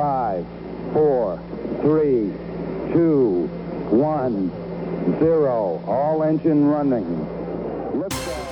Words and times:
five, 0.00 0.46
four, 0.94 1.38
three, 1.82 2.32
two, 2.90 3.46
one, 3.90 4.50
zero. 5.20 5.78
All 5.86 6.22
engine 6.22 6.64
running. 6.66 7.04
Liftoff. 7.92 8.48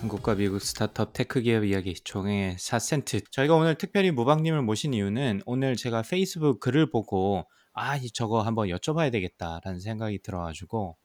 한국과 0.00 0.36
미국 0.36 0.62
스타트업 0.62 1.12
tech 1.12 1.42
기업 1.42 1.64
이야기 1.64 1.92
종의 1.92 2.56
4센트. 2.56 3.30
저희가 3.30 3.54
오늘 3.56 3.74
특별히 3.74 4.10
무방님을 4.10 4.62
모신 4.62 4.94
이유는 4.94 5.42
오늘 5.44 5.76
제가 5.76 6.00
페이스북 6.00 6.60
글을 6.60 6.90
보고 6.90 7.44
아, 7.74 7.96
이 7.96 8.10
저거 8.10 8.40
한번 8.42 8.68
여쭤봐야 8.68 9.10
되겠다라는 9.12 9.80
생각이 9.80 10.20
들어가지고 10.22 10.96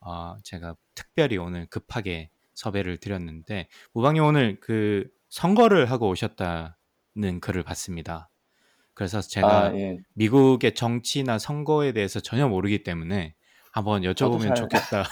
어, 0.00 0.36
제가 0.44 0.76
특별히 0.94 1.36
오늘 1.38 1.66
급하게 1.66 2.30
섭외를 2.54 2.98
드렸는데 2.98 3.68
무방님 3.92 4.22
오늘 4.22 4.58
그 4.60 5.08
선거를 5.30 5.90
하고 5.90 6.08
오셨다는 6.08 7.40
글을 7.40 7.62
봤습니다. 7.62 8.28
그래서 8.94 9.20
제가 9.20 9.66
아, 9.68 9.74
예. 9.74 9.98
미국의 10.14 10.74
정치나 10.74 11.38
선거에 11.38 11.92
대해서 11.92 12.20
전혀 12.20 12.48
모르기 12.48 12.82
때문에 12.82 13.34
한번 13.72 14.02
여쭤보면 14.02 14.48
잘- 14.48 14.54
좋겠다 14.56 15.04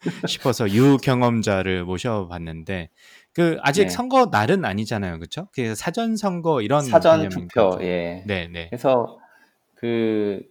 싶어서 0.28 0.70
유경험자를 0.70 1.84
모셔봤는데 1.84 2.90
그 3.32 3.58
아직 3.62 3.84
네. 3.84 3.88
선거 3.88 4.26
날은 4.26 4.64
아니잖아요, 4.64 5.18
그렇죠? 5.18 5.48
그 5.52 5.74
사전 5.74 6.16
선거 6.16 6.62
이런 6.62 6.82
사전 6.82 7.22
개념인 7.22 7.48
투표, 7.48 7.70
거죠. 7.70 7.84
예. 7.84 8.22
네, 8.26 8.46
네, 8.48 8.68
그래서 8.68 9.18
그 9.74 10.42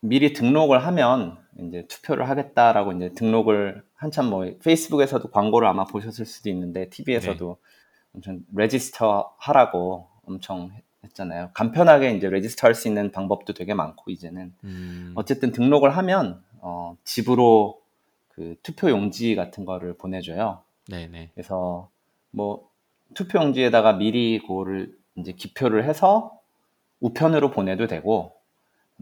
미리 0.00 0.32
등록을 0.32 0.84
하면 0.86 1.38
이제 1.58 1.86
투표를 1.88 2.28
하겠다라고 2.28 2.92
이제 2.92 3.12
등록을 3.14 3.82
한참 3.94 4.26
뭐 4.30 4.50
페이스북에서도 4.62 5.30
광고를 5.30 5.68
아마 5.68 5.84
보셨을 5.84 6.24
수도 6.24 6.48
있는데 6.48 6.88
TV에서도 6.88 7.58
네. 7.62 7.70
엄청 8.14 8.40
register 8.54 9.34
하라고 9.36 10.08
엄청 10.24 10.70
했잖아요. 11.04 11.50
간편하게 11.54 12.12
이제 12.12 12.28
register 12.28 12.66
할 12.66 12.74
수 12.74 12.88
있는 12.88 13.12
방법도 13.12 13.52
되게 13.52 13.74
많고 13.74 14.10
이제는 14.10 14.54
음, 14.64 15.12
어쨌든 15.16 15.52
등록을 15.52 15.96
하면 15.96 16.42
어, 16.60 16.96
집으로 17.04 17.80
그 18.28 18.56
투표 18.62 18.90
용지 18.90 19.34
같은 19.34 19.64
거를 19.64 19.94
보내줘요. 19.94 20.62
네, 20.88 21.08
네, 21.08 21.30
그래서 21.34 21.88
뭐 22.30 22.68
투표 23.14 23.38
용지에다가 23.38 23.94
미리 23.94 24.38
그거를 24.40 24.96
이제 25.16 25.32
기표를 25.32 25.84
해서 25.84 26.38
우편으로 27.00 27.50
보내도 27.50 27.86
되고 27.86 28.39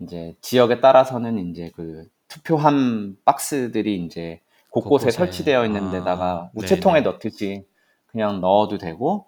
이제 0.02 0.34
지역에 0.40 0.80
따라서는 0.80 1.50
이제 1.50 1.70
그 1.74 2.08
투표함 2.28 3.16
박스들이 3.24 4.04
이제 4.04 4.40
곳곳에 4.70 5.06
곳곳에. 5.06 5.10
설치되어 5.10 5.66
있는 5.66 5.84
아, 5.84 5.90
데다가 5.92 6.50
우체통에 6.54 7.00
네네. 7.02 7.10
넣듯이 7.12 7.66
그냥 8.06 8.40
넣어도 8.40 8.78
되고 8.78 9.26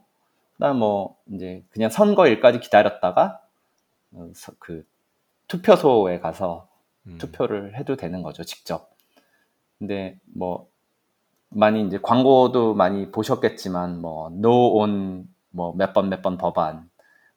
그다음 0.54 0.78
뭐 0.78 1.16
이제 1.32 1.64
그냥 1.70 1.90
선거일까지 1.90 2.60
기다렸다가 2.60 3.40
어, 4.12 4.30
서- 4.34 4.52
그 4.58 4.84
투표소에 5.48 6.20
가서 6.20 6.68
음, 7.06 7.16
투표를 7.18 7.77
해도 7.78 7.96
되는 7.96 8.22
거죠, 8.22 8.44
직접. 8.44 8.90
근데 9.78 10.18
뭐 10.24 10.68
많이 11.50 11.86
이제 11.86 11.98
광고도 12.02 12.74
많이 12.74 13.10
보셨겠지만 13.10 14.00
뭐 14.00 14.28
no 14.32 14.74
on 14.80 15.28
뭐몇 15.50 15.92
번 15.94 16.10
몇 16.10 16.22
번 16.22 16.38
법안, 16.38 16.90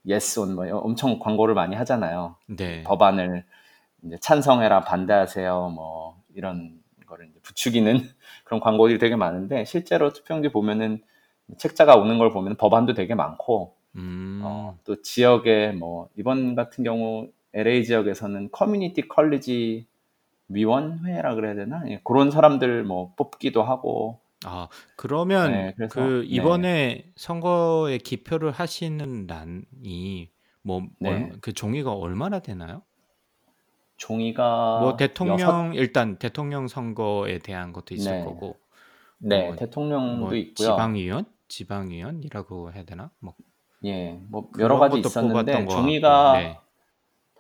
yes 0.08 0.40
on 0.40 0.56
뭐 0.56 0.66
엄청 0.80 1.20
광고를 1.20 1.54
많이 1.56 1.76
하잖아요. 1.76 2.36
네, 2.48 2.84
법안을 2.84 3.44
이제 4.04 4.18
찬성해라 4.20 4.82
반대하세요 4.82 5.70
뭐 5.70 6.22
이런 6.36 6.82
거를 7.06 7.32
부추기는 7.42 7.98
그런 8.44 8.60
광고들이 8.60 9.00
되게 9.00 9.16
많은데 9.16 9.66
실제로 9.66 10.12
투표용지 10.12 10.50
보면은 10.50 11.02
책자가 11.58 11.96
오는 11.96 12.18
걸 12.18 12.32
보면 12.32 12.56
법안도 12.58 12.94
되게 12.94 13.16
많고 13.16 13.76
음, 13.96 14.42
어, 14.44 14.78
또 14.84 15.02
지역에 15.02 15.72
뭐 15.72 16.10
이번 16.16 16.56
같은 16.56 16.84
경우 16.84 17.30
LA 17.54 17.86
지역에서는 17.86 18.50
커뮤니티 18.52 19.08
컬리지 19.08 19.86
위원회라 20.50 21.36
그래야 21.36 21.54
되나? 21.56 21.84
예, 21.88 22.00
그런 22.04 22.32
사람들 22.32 22.84
뭐 22.84 23.14
뽑기도 23.16 23.64
하고 23.64 24.20
아 24.46 24.68
그러면 24.96 25.52
네, 25.52 25.74
그래서- 25.76 25.94
그 25.94 26.00
네. 26.22 26.36
이번에 26.36 27.12
선거에 27.16 27.98
기표를 27.98 28.52
하시는 28.52 29.28
란이 29.28 30.32
뭐 30.62 30.82
네. 31.00 31.32
그 31.42 31.54
종이가 31.54 31.92
얼마나 31.94 32.40
되나요? 32.40 32.82
종이가 33.98 34.80
뭐 34.82 34.98
대통령 34.98 35.40
여섯- 35.40 35.74
일단 35.76 36.18
대통령 36.18 36.68
선거에 36.68 37.40
대한 37.40 37.72
것도 37.74 37.94
있을 37.96 38.12
네. 38.20 38.24
거고 38.26 38.58
네 39.20 39.48
뭐- 39.48 39.56
대통령도 39.56 40.26
뭐 40.26 40.34
있고요. 40.36 40.54
지방위원 40.72 41.26
지방위원이라고 41.48 42.72
해야 42.74 42.84
되나? 42.84 43.12
뭐 43.20 43.34
예, 43.86 44.20
뭐 44.30 44.50
그런 44.52 44.64
여러 44.66 44.80
가지 44.80 44.98
것도 44.98 45.08
있었는데 45.08 45.52
뽑았던 45.52 45.66
것 45.66 45.76
종이가 45.76 46.34
네. 46.40 46.60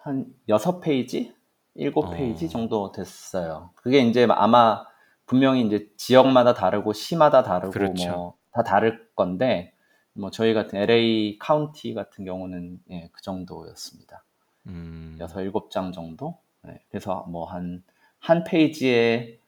한 0.02 0.26
여섯 0.50 0.80
페이지, 0.82 1.34
일곱 1.76 2.06
어. 2.08 2.10
페이지 2.12 2.50
정도 2.50 2.92
됐어요. 2.92 3.72
그게 3.76 4.00
이제 4.00 4.28
아마 4.30 4.86
분명히 5.34 5.62
이제 5.66 5.90
지역마다 5.98 6.54
다르고 6.54 6.94
시마다 6.94 7.42
다르고 7.42 7.72
그렇죠. 7.72 8.36
뭐다 8.54 8.64
다를 8.70 9.10
건데 9.16 9.74
뭐 10.14 10.30
저희 10.30 10.54
같은 10.54 10.78
LA 10.78 11.40
카운티 11.40 11.96
같은 11.96 12.24
경우는 12.24 12.80
예, 12.92 13.10
그 13.12 13.20
정도였습니다. 13.24 14.24
음, 14.68 15.18
여섯 15.20 15.42
일곱 15.42 15.72
장 15.72 15.92
정도. 15.92 16.38
네, 16.62 16.80
그래서 16.92 17.26
뭐 17.28 17.48
한 17.48 17.82
한 18.20 18.44
페이지에 18.44 19.40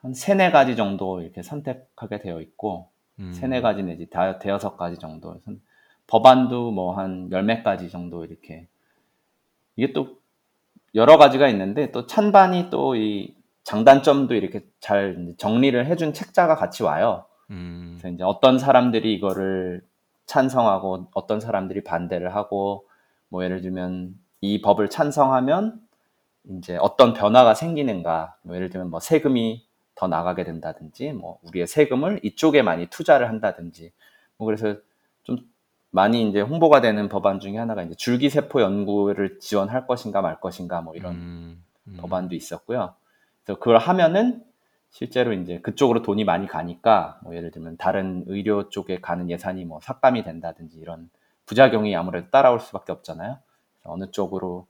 한 0.00 0.14
세네 0.14 0.50
가지 0.50 0.74
정도 0.76 1.20
이렇게 1.20 1.42
선택하게 1.42 2.20
되어 2.20 2.40
있고 2.40 2.88
음, 3.20 3.30
세네 3.34 3.60
가지 3.60 3.82
내지 3.82 4.06
다 4.08 4.38
대여섯 4.38 4.78
가지 4.78 4.98
정도. 4.98 5.38
선- 5.44 5.60
법안도 6.06 6.70
뭐 6.70 6.94
한 6.96 7.30
열몇 7.30 7.62
가지 7.62 7.90
정도 7.90 8.24
이렇게 8.24 8.66
이게 9.76 9.92
또 9.92 10.16
여러 10.94 11.18
가지가 11.18 11.48
있는데 11.48 11.92
또 11.92 12.06
찬반이 12.06 12.70
또 12.70 12.96
이 12.96 13.34
장단점도 13.68 14.34
이렇게 14.34 14.64
잘 14.80 15.34
정리를 15.36 15.84
해준 15.84 16.14
책자가 16.14 16.54
같이 16.56 16.82
와요. 16.82 17.26
음, 17.50 17.98
그래서 17.98 18.14
이제 18.14 18.24
어떤 18.24 18.58
사람들이 18.58 19.12
이거를 19.12 19.82
찬성하고 20.24 21.08
어떤 21.12 21.38
사람들이 21.38 21.84
반대를 21.84 22.34
하고 22.34 22.88
뭐 23.28 23.44
예를 23.44 23.60
들면 23.60 24.14
이 24.40 24.62
법을 24.62 24.88
찬성하면 24.88 25.82
이제 26.44 26.78
어떤 26.80 27.12
변화가 27.12 27.52
생기는가. 27.52 28.36
뭐 28.40 28.56
예를 28.56 28.70
들면 28.70 28.88
뭐 28.88 29.00
세금이 29.00 29.66
더 29.94 30.08
나가게 30.08 30.44
된다든지 30.44 31.12
뭐 31.12 31.38
우리의 31.42 31.66
세금을 31.66 32.20
이쪽에 32.22 32.62
많이 32.62 32.86
투자를 32.86 33.28
한다든지. 33.28 33.92
뭐 34.38 34.46
그래서 34.46 34.76
좀 35.24 35.40
많이 35.90 36.26
이제 36.26 36.40
홍보가 36.40 36.80
되는 36.80 37.10
법안 37.10 37.38
중에 37.38 37.58
하나가 37.58 37.82
이제 37.82 37.94
줄기세포 37.96 38.62
연구를 38.62 39.40
지원할 39.40 39.86
것인가 39.86 40.22
말 40.22 40.40
것인가 40.40 40.80
뭐 40.80 40.94
이런 40.94 41.16
음, 41.16 41.64
음, 41.86 41.96
법안도 42.00 42.34
있었고요. 42.34 42.94
그래서 43.48 43.58
그걸 43.58 43.78
하면은 43.78 44.44
실제로 44.90 45.32
이제 45.32 45.58
그쪽으로 45.60 46.02
돈이 46.02 46.24
많이 46.24 46.46
가니까 46.46 47.18
뭐 47.22 47.34
예를 47.34 47.50
들면 47.50 47.78
다른 47.78 48.24
의료 48.26 48.68
쪽에 48.68 49.00
가는 49.00 49.30
예산이 49.30 49.64
뭐 49.64 49.80
삭감이 49.80 50.22
된다든지 50.22 50.78
이런 50.78 51.08
부작용이 51.46 51.96
아무래도 51.96 52.28
따라올 52.28 52.60
수밖에 52.60 52.92
없잖아요. 52.92 53.38
어느 53.84 54.10
쪽으로 54.10 54.66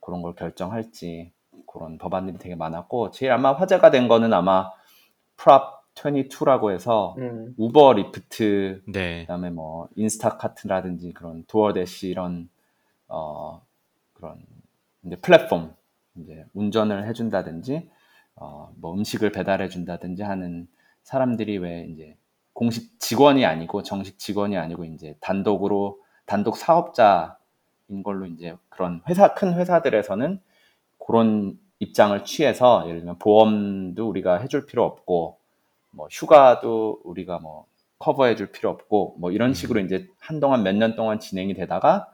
그런 0.00 0.20
걸 0.20 0.34
결정할지 0.34 1.32
그런 1.66 1.96
법안들이 1.96 2.36
되게 2.36 2.54
많았고 2.54 3.12
제일 3.12 3.32
아마 3.32 3.54
화제가 3.54 3.90
된 3.90 4.08
거는 4.08 4.34
아마 4.34 4.70
Prop 5.36 5.78
22라고 5.94 6.70
해서 6.70 7.14
음. 7.18 7.54
우버 7.56 7.94
리프트 7.94 8.82
네, 8.86 9.22
그다음에 9.22 9.50
뭐 9.50 9.88
인스타카트라든지 9.96 11.12
그런 11.12 11.44
도어대시 11.48 12.08
이런 12.08 12.48
어 13.08 13.62
그런 14.12 14.38
이제 15.04 15.16
플랫폼 15.16 15.74
이제 16.16 16.44
운전을 16.54 17.06
해준다든지 17.08 17.90
어 18.40 18.68
뭐 18.80 18.94
음식을 18.94 19.32
배달해 19.32 19.68
준다든지 19.68 20.22
하는 20.22 20.68
사람들이 21.02 21.58
왜 21.58 21.86
이제 21.90 22.16
공식 22.52 23.00
직원이 23.00 23.44
아니고 23.44 23.82
정식 23.82 24.18
직원이 24.18 24.56
아니고 24.56 24.84
이제 24.84 25.16
단독으로 25.20 26.00
단독 26.26 26.56
사업자인 26.56 28.02
걸로 28.04 28.26
이제 28.26 28.56
그런 28.68 29.02
회사 29.08 29.34
큰 29.34 29.54
회사들에서는 29.54 30.40
그런 31.04 31.58
입장을 31.80 32.24
취해서 32.24 32.84
예를 32.88 33.00
들면 33.00 33.18
보험도 33.18 34.08
우리가 34.08 34.38
해줄 34.38 34.66
필요 34.66 34.84
없고 34.84 35.38
뭐 35.92 36.08
휴가도 36.10 37.00
우리가 37.04 37.38
뭐 37.40 37.66
커버해 37.98 38.36
줄 38.36 38.52
필요 38.52 38.70
없고 38.70 39.16
뭐 39.20 39.32
이런 39.32 39.54
식으로 39.54 39.80
이제 39.80 40.08
한동안 40.20 40.62
몇 40.64 40.74
년 40.76 40.96
동안 40.96 41.18
진행이 41.20 41.54
되다가 41.54 42.08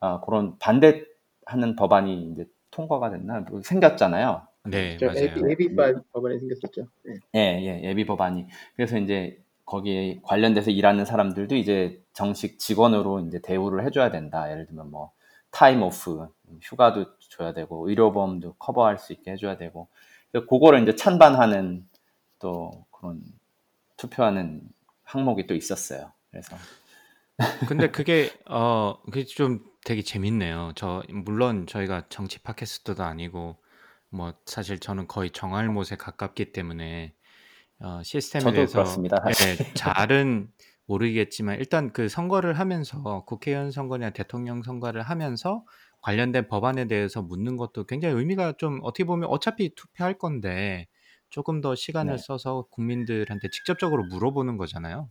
아 0.00 0.20
그런 0.22 0.58
반대하는 0.58 1.76
법안이 1.78 2.30
이제 2.32 2.46
통과가 2.70 3.10
됐나 3.10 3.40
뭐 3.50 3.62
생겼잖아요. 3.62 4.46
네, 4.64 4.96
저 4.98 5.06
맞아요. 5.06 5.24
AB, 5.24 5.74
AB5 5.74 6.04
법안에 6.12 6.38
생겼었죠. 6.38 6.86
네. 7.04 7.14
예, 7.34 7.40
예, 7.62 7.88
예비 7.88 8.06
법안이. 8.06 8.46
그래서 8.76 8.98
이제 8.98 9.42
거기에 9.64 10.20
관련돼서 10.22 10.70
일하는 10.70 11.04
사람들도 11.04 11.56
이제 11.56 12.02
정식 12.12 12.58
직원으로 12.58 13.20
이제 13.20 13.40
대우를 13.40 13.84
해줘야 13.84 14.10
된다. 14.10 14.50
예를 14.50 14.66
들면 14.66 14.90
뭐 14.90 15.12
타임 15.50 15.82
오프, 15.82 16.28
휴가도 16.60 17.06
줘야 17.18 17.52
되고 17.52 17.88
의료보험도 17.88 18.54
커버할 18.54 18.98
수 18.98 19.12
있게 19.12 19.32
해줘야 19.32 19.56
되고 19.56 19.88
그거를 20.32 20.82
이제 20.82 20.94
찬반하는 20.94 21.86
또 22.38 22.84
그런 22.90 23.22
투표하는 23.96 24.62
항목이 25.04 25.46
또 25.46 25.54
있었어요. 25.54 26.12
그래서 26.30 26.56
근데 27.68 27.90
그게 27.90 28.30
어 28.48 29.00
그게 29.04 29.24
좀 29.24 29.64
되게 29.84 30.02
재밌네요. 30.02 30.72
저 30.74 31.02
물론 31.08 31.66
저희가 31.66 32.06
정치 32.08 32.38
팟캐스트도 32.42 33.02
아니고 33.02 33.56
뭐 34.12 34.34
사실 34.46 34.78
저는 34.78 35.08
거의 35.08 35.30
정알못에 35.30 35.96
가깝기 35.98 36.52
때문에 36.52 37.14
어 37.80 38.02
시스템에 38.02 38.52
저도 38.52 38.52
대해서 38.52 38.72
그렇습니다. 38.72 39.16
예 39.42 39.58
사실. 39.58 39.58
잘은 39.74 40.52
모르겠지만 40.86 41.58
일단 41.58 41.92
그 41.92 42.08
선거를 42.08 42.58
하면서 42.58 43.24
국회의원 43.26 43.70
선거나 43.72 44.10
대통령 44.10 44.62
선거를 44.62 45.02
하면서 45.02 45.64
관련된 46.02 46.48
법안에 46.48 46.86
대해서 46.88 47.22
묻는 47.22 47.56
것도 47.56 47.84
굉장히 47.86 48.16
의미가 48.16 48.54
좀 48.58 48.80
어떻게 48.82 49.04
보면 49.04 49.28
어차피 49.30 49.74
투표할 49.74 50.18
건데 50.18 50.88
조금 51.30 51.60
더 51.60 51.74
시간을 51.74 52.18
네. 52.18 52.18
써서 52.18 52.66
국민들한테 52.70 53.48
직접적으로 53.50 54.04
물어보는 54.04 54.56
거잖아요. 54.58 55.10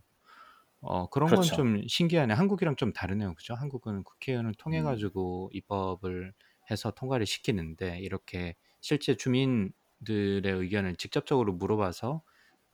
어 0.80 1.08
그런 1.10 1.32
건 1.34 1.50
그렇죠. 1.50 1.52
좀 1.52 1.86
신기하네요. 1.86 2.36
한국이랑 2.36 2.76
좀 2.76 2.92
다르네요. 2.92 3.34
그죠? 3.34 3.54
한국은 3.54 4.02
국회의원을 4.04 4.54
통해 4.58 4.82
음. 4.82 4.84
가지고 4.84 5.50
입법을 5.52 6.32
해서 6.70 6.90
통과를 6.92 7.26
시키는데 7.26 8.00
이렇게 8.00 8.56
실제 8.82 9.16
주민들의 9.16 10.44
의견을 10.52 10.96
직접적으로 10.96 11.54
물어봐서 11.54 12.22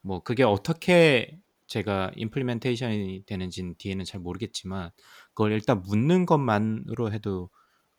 뭐 0.03 0.23
그게 0.23 0.43
어떻게 0.45 1.39
제가 1.69 2.13
임플리멘테이션이 2.17 3.25
되는지는 3.27 3.77
뒤에는 3.79 4.05
잘 4.07 4.21
모르겠지만 4.21 4.91
그걸 5.31 5.53
일단 5.53 5.83
묻는 5.83 6.27
것만으로 6.27 7.13
해도 7.13 7.51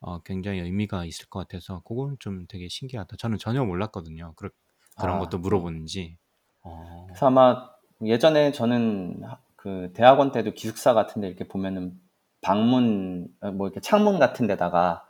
어 0.02 0.22
굉장히 0.24 0.60
의미가 0.62 1.06
있을 1.06 1.28
것 1.30 1.40
같아서 1.42 1.82
그거는 1.84 2.18
좀 2.20 2.48
되게 2.48 2.68
신기하다. 2.70 3.18
저는 3.18 3.38
전혀 3.38 3.64
몰랐거든요. 3.66 4.34
그런 4.38 4.52
그런 4.98 5.18
아, 5.18 5.20
것도 5.20 5.40
네. 5.40 5.40
물어보는지. 5.40 6.18
어. 6.64 7.06
그래서 7.08 7.28
아마 7.28 7.70
예전에 8.04 8.52
저는 8.52 9.24
하- 9.24 9.40
그 9.56 9.92
대학원 9.94 10.32
때도 10.32 10.52
기숙사 10.54 10.94
같은데 10.94 11.28
이렇게 11.28 11.48
보면은 11.48 12.00
방문 12.42 13.28
어, 13.42 13.52
뭐 13.52 13.68
이렇게 13.68 13.82
창문 13.82 14.20
같은 14.20 14.48
데다가 14.48 15.06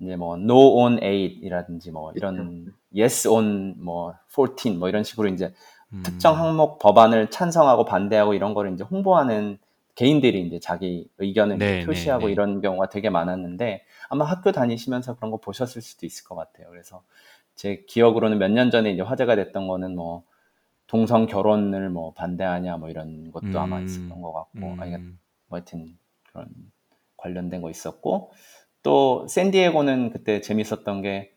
이제 0.00 0.16
뭐 0.16 0.36
no 0.36 0.74
on 0.76 1.00
8이라든지 1.00 1.90
뭐 1.90 2.12
이런 2.14 2.72
yes 2.96 3.28
on 3.28 3.74
뭐 3.78 4.14
14뭐 4.32 4.88
이런 4.88 5.04
식으로 5.04 5.28
이제 5.28 5.52
음. 5.92 6.02
특정 6.04 6.36
항목 6.38 6.78
법안을 6.78 7.30
찬성하고 7.30 7.84
반대하고 7.84 8.34
이런 8.34 8.54
거를 8.54 8.72
이제 8.72 8.84
홍보하는 8.84 9.58
개인들이 9.94 10.40
이제 10.46 10.60
자기 10.60 11.08
의견을 11.18 11.58
네, 11.58 11.84
표시하고 11.84 12.22
네, 12.22 12.26
네. 12.26 12.32
이런 12.32 12.60
경우가 12.60 12.88
되게 12.88 13.10
많았는데 13.10 13.82
아마 14.08 14.24
학교 14.24 14.52
다니시면서 14.52 15.16
그런 15.16 15.32
거 15.32 15.38
보셨을 15.38 15.82
수도 15.82 16.06
있을 16.06 16.24
것 16.24 16.36
같아요. 16.36 16.68
그래서 16.70 17.02
제 17.56 17.84
기억으로는 17.88 18.38
몇 18.38 18.48
년 18.52 18.70
전에 18.70 18.92
이제 18.92 19.02
화제가 19.02 19.34
됐던 19.34 19.66
거는 19.66 19.96
뭐 19.96 20.22
동성 20.86 21.26
결혼을 21.26 21.90
뭐 21.90 22.12
반대하냐 22.12 22.76
뭐 22.76 22.88
이런 22.90 23.32
것도 23.32 23.58
아마 23.58 23.78
음. 23.78 23.84
있었던 23.84 24.22
것 24.22 24.32
같고 24.32 24.76
아니 24.78 24.94
음. 24.94 25.18
뭐 25.48 25.58
하여튼 25.58 25.98
그런 26.30 26.48
관련된 27.16 27.60
거 27.60 27.68
있었고 27.70 28.30
또 28.82 29.26
샌디에고는 29.28 30.10
그때 30.10 30.40
재밌었던 30.40 31.02
게 31.02 31.32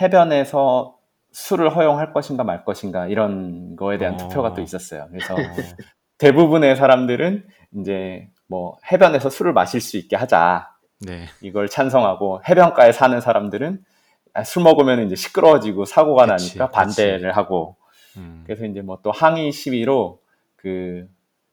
해변에서 0.00 0.96
술을 1.32 1.74
허용할 1.74 2.12
것인가 2.12 2.44
말 2.44 2.64
것인가 2.64 3.06
이런 3.06 3.76
거에 3.76 3.98
대한 3.98 4.14
어. 4.14 4.16
투표가 4.16 4.54
또 4.54 4.62
있었어요. 4.62 5.08
그래서 5.10 5.34
어. 5.34 5.36
대부분의 6.18 6.76
사람들은 6.76 7.46
이제 7.76 8.28
뭐 8.46 8.78
해변에서 8.90 9.30
술을 9.30 9.52
마실 9.52 9.80
수 9.80 9.96
있게 9.96 10.16
하자 10.16 10.70
네. 11.00 11.26
이걸 11.40 11.68
찬성하고 11.68 12.42
해변가에 12.48 12.92
사는 12.92 13.20
사람들은 13.20 13.84
아, 14.34 14.44
술 14.44 14.62
먹으면 14.62 15.06
이제 15.06 15.14
시끄러워지고 15.14 15.84
사고가 15.84 16.26
그치, 16.26 16.58
나니까 16.58 16.70
반대를 16.70 17.36
하고 17.36 17.76
음. 18.16 18.42
그래서 18.46 18.64
이제 18.64 18.80
뭐 18.82 18.98
또 19.02 19.12
항의 19.12 19.52
시위로 19.52 20.20
그 20.56 21.06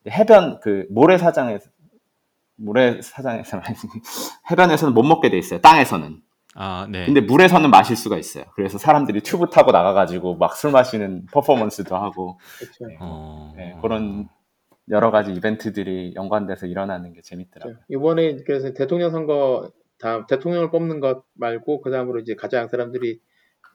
해변 0.09 0.59
그 0.61 0.87
모래사장에서 0.89 1.69
모래사장에서 2.57 3.61
해변에서는 4.51 4.93
못 4.93 5.03
먹게 5.03 5.29
돼 5.29 5.37
있어요. 5.37 5.59
땅에서는. 5.61 6.21
아, 6.57 6.87
네. 6.89 7.05
근데 7.05 7.19
물에서는 7.19 7.69
마실 7.69 7.95
수가 7.97 8.17
있어요. 8.17 8.45
그래서 8.55 8.77
사람들이 8.77 9.21
튜브 9.21 9.49
타고 9.49 9.71
나가가지고 9.71 10.37
막 10.37 10.55
술 10.55 10.71
마시는 10.71 11.25
퍼포먼스도 11.33 11.97
하고 11.97 12.39
그렇죠. 12.59 12.87
네. 12.87 12.97
어. 13.01 13.53
네, 13.57 13.75
그런 13.81 14.29
여러 14.89 15.11
가지 15.11 15.33
이벤트들이 15.33 16.13
연관돼서 16.15 16.67
일어나는 16.67 17.11
게 17.13 17.21
재밌더라고요. 17.21 17.75
이번에 17.89 18.37
그래서 18.45 18.71
대통령 18.73 19.11
선거 19.11 19.69
다음 19.99 20.25
대통령을 20.27 20.71
뽑는 20.71 20.99
것 21.01 21.23
말고 21.33 21.81
그 21.81 21.91
다음으로 21.91 22.19
이제 22.19 22.35
가장 22.35 22.67
사람들이 22.69 23.19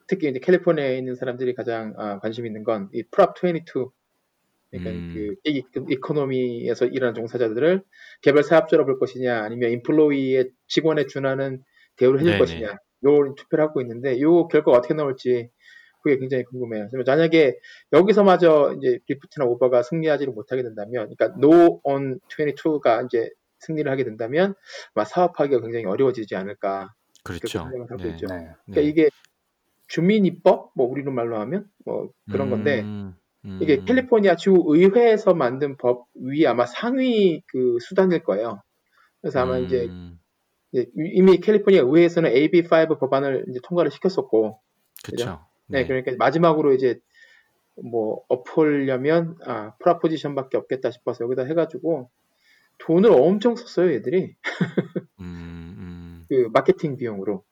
특히 0.07 0.29
이제 0.29 0.39
캘리포니아에 0.39 0.97
있는 0.97 1.15
사람들이 1.15 1.53
가장 1.53 1.93
아, 1.97 2.19
관심 2.19 2.45
있는 2.47 2.63
건 2.63 2.89
이 2.93 3.03
프랍 3.11 3.35
22 3.37 3.91
그러니까 4.71 4.91
음. 4.91 5.13
그 5.13 5.49
이- 5.49 5.63
이코노미에서 5.89 6.85
일하는 6.85 7.13
종사자들을 7.13 7.83
개별 8.21 8.43
사업자로 8.43 8.85
볼 8.85 8.97
것이냐 8.99 9.43
아니면 9.43 9.71
인플로이의 9.71 10.51
직원에 10.67 11.05
준하는 11.07 11.63
대우를 11.97 12.21
해줄 12.21 12.31
네네. 12.31 12.39
것이냐 12.39 12.67
요 13.05 13.35
투표를 13.35 13.65
하고 13.65 13.81
있는데 13.81 14.19
요 14.21 14.47
결과가 14.47 14.77
어떻게 14.77 14.93
나올지 14.93 15.49
그게 16.03 16.17
굉장히 16.17 16.43
궁금해요. 16.45 16.87
만약에 17.05 17.59
여기서마저 17.93 18.75
이제 18.77 18.99
리프트나 19.07 19.45
오버가 19.45 19.83
승리하지를 19.83 20.33
못하게 20.33 20.63
된다면, 20.63 21.13
그러니까 21.15 21.37
no 21.37 21.79
on 21.83 22.19
22가 22.27 23.05
이제 23.05 23.29
승리를 23.59 23.89
하게 23.91 24.03
된다면 24.03 24.55
아마 24.95 25.05
사업하기가 25.05 25.61
굉장히 25.61 25.85
어려워지지 25.85 26.35
않을까 26.35 26.91
그렇죠. 27.23 27.47
생각을 27.47 27.81
하고 27.91 28.01
네. 28.01 28.09
있죠. 28.09 28.25
네. 28.25 28.33
그러니까 28.65 28.81
네. 28.81 28.81
이게 28.83 29.09
주민 29.87 30.25
입법, 30.25 30.71
뭐 30.75 30.87
우리로 30.87 31.11
말로 31.11 31.37
하면 31.39 31.67
뭐 31.85 32.09
그런 32.31 32.49
건데 32.49 32.83
음. 33.45 33.59
이게 33.61 33.77
음. 33.77 33.85
캘리포니아 33.85 34.35
주 34.35 34.53
의회에서 34.67 35.33
만든 35.33 35.77
법 35.77 36.05
위 36.15 36.45
아마 36.47 36.65
상위 36.65 37.41
그 37.47 37.77
수단일 37.81 38.23
거예요. 38.23 38.61
그래서 39.21 39.39
아마 39.41 39.57
이제 39.57 39.85
음. 39.85 40.19
이제 40.71 40.87
이미 40.95 41.39
캘리포니아 41.39 41.81
의회에서는 41.81 42.31
AB5 42.31 42.99
법안을 42.99 43.45
이제 43.49 43.59
통과를 43.63 43.91
시켰었고, 43.91 44.59
그렇죠. 45.03 45.45
네, 45.67 45.85
그러니까 45.85 46.13
마지막으로 46.17 46.73
이제 46.73 46.99
뭐 47.83 48.23
엎으려면 48.29 49.35
아 49.45 49.73
프라포지션밖에 49.79 50.57
없겠다 50.57 50.91
싶어서 50.91 51.25
여기다 51.25 51.43
해가지고 51.43 52.09
돈을 52.79 53.11
엄청 53.11 53.55
썼어요, 53.55 53.91
얘들이 53.93 54.35
음, 55.19 55.75
음. 55.79 56.25
그 56.29 56.49
마케팅 56.53 56.97
비용으로. 56.97 57.43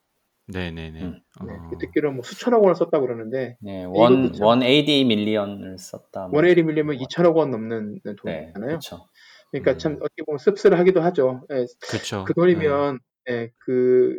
네네네. 0.52 1.02
음. 1.02 1.20
네, 1.46 1.52
어. 1.54 1.78
듣기로 1.78 2.12
뭐 2.12 2.22
수천억 2.22 2.62
원을 2.62 2.74
썼다 2.74 2.98
고 2.98 3.06
그러는데 3.06 3.56
네, 3.60 3.84
원, 3.84 4.32
참- 4.32 4.60
180 4.60 5.06
million을 5.06 5.78
썼다. 5.78 6.28
뭐. 6.28 6.38
one 6.38 6.46
eighty 6.46 6.62
million이면 6.62 6.96
2천억 6.98 7.36
원 7.36 7.50
넘는 7.50 8.00
네, 8.04 8.14
돈이잖아요. 8.16 8.66
그렇죠. 8.68 9.06
그러니까 9.50 9.72
음. 9.72 9.78
참 9.78 9.92
어떻게 10.00 10.22
보면 10.24 10.38
씁쓸하기도 10.38 11.00
하죠. 11.00 11.46
예, 11.50 11.66
그렇죠. 11.88 12.24
그 12.24 12.34
돈이면 12.34 12.98
예, 13.30 13.50
그 13.58 14.18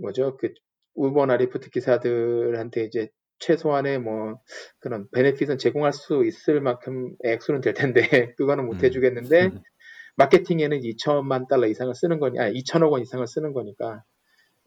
뭐죠 0.00 0.36
그 0.36 0.52
우버나 0.94 1.36
리프트 1.36 1.70
기사들한테 1.70 2.84
이제 2.84 3.08
최소한의 3.40 4.00
뭐 4.00 4.40
그런 4.80 5.06
benefit은 5.12 5.58
제공할 5.58 5.92
수 5.92 6.24
있을 6.24 6.60
만큼 6.60 7.14
액수는 7.24 7.60
될 7.60 7.74
텐데 7.74 8.00
그거는 8.36 8.66
못 8.66 8.74
음. 8.74 8.84
해주겠는데 8.84 9.44
음. 9.46 9.60
마케팅에는 10.16 10.80
2천만 10.80 11.48
달러 11.48 11.68
이상을 11.68 11.94
쓰는 11.94 12.18
거니 12.18 12.40
아니 12.40 12.60
2천억 12.60 12.90
원 12.90 13.02
이상을 13.02 13.24
쓰는 13.26 13.52
거니까 13.52 14.02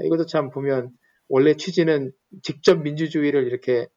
이것도 0.05 0.25
참 0.25 0.49
보면 0.49 0.91
원래 1.27 1.55
취지는 1.55 2.11
직접 2.43 2.81
민주주의를 2.81 3.47
이렇게 3.47 3.87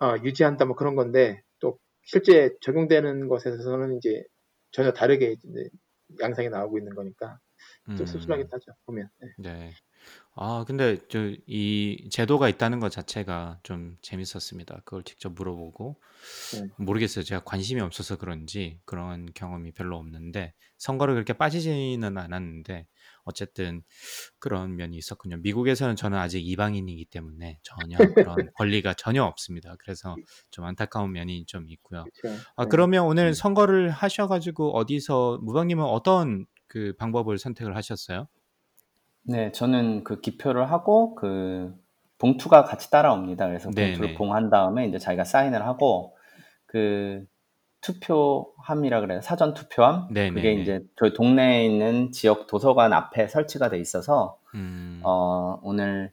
어, 0.00 0.16
유지한다 0.22 0.64
뭐 0.64 0.76
그런 0.76 0.94
건데 0.96 1.42
또 1.60 1.78
실제 2.02 2.50
적용되는 2.62 3.28
것에서는 3.28 3.96
이제 3.98 4.22
전혀 4.70 4.92
다르게 4.92 5.32
이제 5.32 5.70
양상이 6.20 6.48
나오고 6.48 6.78
있는 6.78 6.94
거니까 6.94 7.38
좀 7.86 7.98
음. 8.00 8.06
씁쓸하긴 8.06 8.46
하죠 8.50 8.72
보면 8.86 9.08
네. 9.20 9.28
네. 9.38 9.70
아, 10.34 10.64
근데 10.66 10.96
저 11.08 11.36
이 11.46 12.08
제도가 12.10 12.48
있다는 12.48 12.80
것 12.80 12.90
자체가 12.90 13.60
좀 13.62 13.96
재밌었습니다. 14.02 14.82
그걸 14.84 15.02
직접 15.04 15.32
물어보고 15.32 16.00
네. 16.54 16.68
모르겠어요. 16.78 17.24
제가 17.24 17.42
관심이 17.44 17.80
없어서 17.80 18.16
그런지 18.16 18.80
그런 18.84 19.26
경험이 19.34 19.72
별로 19.72 19.98
없는데 19.98 20.54
선거를 20.78 21.14
그렇게 21.14 21.32
빠지지는 21.34 22.16
않았는데 22.16 22.86
어쨌든 23.24 23.82
그런 24.38 24.76
면이 24.76 24.96
있었군요. 24.96 25.36
미국에서는 25.38 25.96
저는 25.96 26.18
아직 26.18 26.46
이방인이기 26.46 27.06
때문에 27.06 27.58
전혀 27.62 27.98
그런 28.14 28.36
권리가 28.54 28.94
전혀 28.94 29.24
없습니다. 29.24 29.76
그래서 29.78 30.16
좀 30.50 30.64
안타까운 30.64 31.12
면이 31.12 31.46
좀 31.46 31.68
있고요. 31.68 32.04
그렇죠. 32.20 32.42
아, 32.56 32.64
네. 32.64 32.68
그러면 32.68 33.04
오늘 33.04 33.28
음. 33.28 33.32
선거를 33.32 33.90
하셔가지고 33.90 34.76
어디서 34.76 35.38
무방님은 35.42 35.84
어떤 35.84 36.46
그 36.66 36.94
방법을 36.98 37.38
선택을 37.38 37.76
하셨어요? 37.76 38.28
네, 39.24 39.52
저는 39.52 40.04
그 40.04 40.20
기표를 40.20 40.70
하고 40.70 41.14
그 41.14 41.72
봉투가 42.18 42.64
같이 42.64 42.90
따라옵니다. 42.90 43.46
그래서 43.46 43.70
네, 43.70 43.88
봉투를 43.88 44.08
네. 44.10 44.14
봉한 44.14 44.50
다음에 44.50 44.86
이제 44.86 44.98
자기가 44.98 45.24
사인을 45.24 45.64
하고 45.66 46.16
그 46.66 47.24
투표함이라 47.82 49.00
그래요. 49.00 49.20
사전 49.20 49.54
투표함. 49.54 50.08
네, 50.10 50.30
그게 50.30 50.50
네, 50.50 50.54
네. 50.56 50.62
이제 50.62 50.80
저희 50.96 51.12
동네에 51.12 51.64
있는 51.66 52.12
지역 52.12 52.46
도서관 52.46 52.92
앞에 52.92 53.28
설치가 53.28 53.68
돼 53.68 53.78
있어서 53.78 54.38
음. 54.54 55.00
어, 55.04 55.58
오늘 55.62 56.12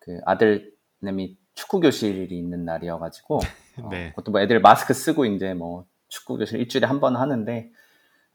그 0.00 0.20
아들내미 0.26 1.36
축구 1.54 1.80
교실이 1.80 2.36
있는 2.36 2.64
날이어가지고 2.64 3.38
어, 3.82 3.88
네. 3.90 4.10
그것도 4.10 4.32
뭐 4.32 4.40
애들 4.40 4.60
마스크 4.60 4.92
쓰고 4.92 5.24
이제 5.24 5.54
뭐 5.54 5.86
축구 6.08 6.36
교실 6.36 6.60
일주일에 6.60 6.86
한 6.86 7.00
번 7.00 7.16
하는데 7.16 7.70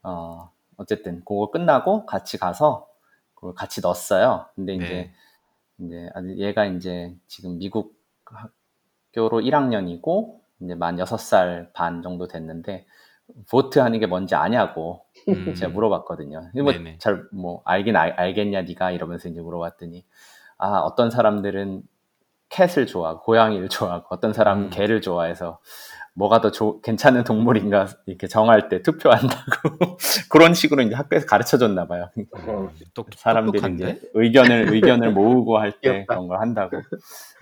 어, 0.02 0.50
어쨌든 0.76 1.20
그거 1.20 1.50
끝나고 1.50 2.06
같이 2.06 2.38
가서 2.38 2.88
그걸 3.34 3.54
같이 3.54 3.80
넣었어요. 3.82 4.46
근데 4.54 4.74
이제 4.74 5.12
네. 5.76 6.08
이제 6.16 6.42
얘가 6.42 6.64
이제 6.64 7.14
지금 7.26 7.58
미국 7.58 7.94
학교로 8.24 9.40
1학년이고 9.42 10.40
이제 10.60 10.74
만 10.74 10.96
6살 10.98 11.72
반 11.72 12.02
정도 12.02 12.26
됐는데 12.28 12.86
보트 13.50 13.78
하는 13.78 13.98
게 14.00 14.06
뭔지 14.06 14.34
아냐고 14.34 15.04
음. 15.28 15.54
제가 15.54 15.72
물어봤거든요. 15.72 16.50
네네. 16.54 16.78
뭐잘 16.78 17.24
뭐 17.32 17.62
알긴 17.64 17.96
알, 17.96 18.12
알겠냐 18.18 18.62
네가 18.62 18.90
이러면서 18.90 19.28
이제 19.28 19.40
물어봤더니 19.40 20.04
아 20.58 20.78
어떤 20.80 21.10
사람들은 21.10 21.82
캣을 22.50 22.86
좋아하고 22.86 23.22
고양이를 23.22 23.68
좋아하고 23.68 24.06
어떤 24.10 24.32
사람은 24.32 24.64
음. 24.64 24.70
개를 24.70 25.00
좋아해서 25.00 25.60
뭐가 26.14 26.40
더 26.40 26.50
조- 26.50 26.80
괜찮은 26.80 27.22
동물인가 27.22 27.86
이렇게 28.06 28.26
정할 28.26 28.68
때 28.68 28.82
투표한다고 28.82 29.96
그런 30.28 30.52
식으로 30.54 30.82
이제 30.82 30.94
학교에서 30.96 31.26
가르쳐 31.26 31.56
줬나 31.56 31.86
봐요. 31.86 32.10
어, 32.32 32.68
똑, 32.92 33.06
사람들이 33.14 33.60
똑똑한데? 33.62 33.90
이제 33.90 34.10
의견을 34.14 34.74
의견을 34.74 35.12
모으고 35.12 35.58
할 35.58 35.80
때. 35.80 36.04
그런 36.06 36.26
걸 36.26 36.40
한다고. 36.40 36.76
네, 36.76 36.82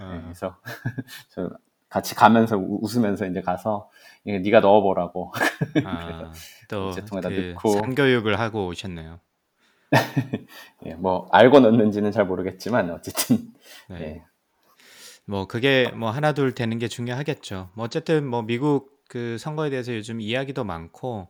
어. 0.05 0.21
그래서 0.25 0.57
저 1.31 1.51
같이 1.88 2.14
가면서 2.14 2.57
우- 2.57 2.78
웃으면서 2.83 3.26
이제 3.26 3.40
가서 3.40 3.90
이거 4.25 4.38
네가 4.38 4.61
넣어보라고. 4.61 5.33
아, 5.87 6.33
또 6.68 6.88
우체통에다 6.88 7.28
그 7.28 7.52
넣고. 7.54 7.73
상교육을 7.80 8.38
하고 8.38 8.66
오셨네요. 8.66 9.21
예, 10.87 10.95
뭐 10.95 11.28
알고 11.33 11.61
넣는지는 11.61 12.12
잘 12.12 12.26
모르겠지만 12.26 12.90
어쨌든 12.90 13.52
네. 13.88 14.00
예. 14.02 14.25
뭐 15.25 15.47
그게 15.47 15.90
뭐 15.90 16.11
하나 16.11 16.33
둘 16.33 16.54
되는 16.54 16.78
게 16.78 16.88
중요하겠죠. 16.88 17.71
뭐 17.75 17.85
어쨌든 17.85 18.26
뭐 18.26 18.42
미국 18.42 18.99
그 19.09 19.38
선거에 19.38 19.71
대해서 19.71 19.95
요즘 19.95 20.21
이야기도 20.21 20.64
많고 20.64 21.28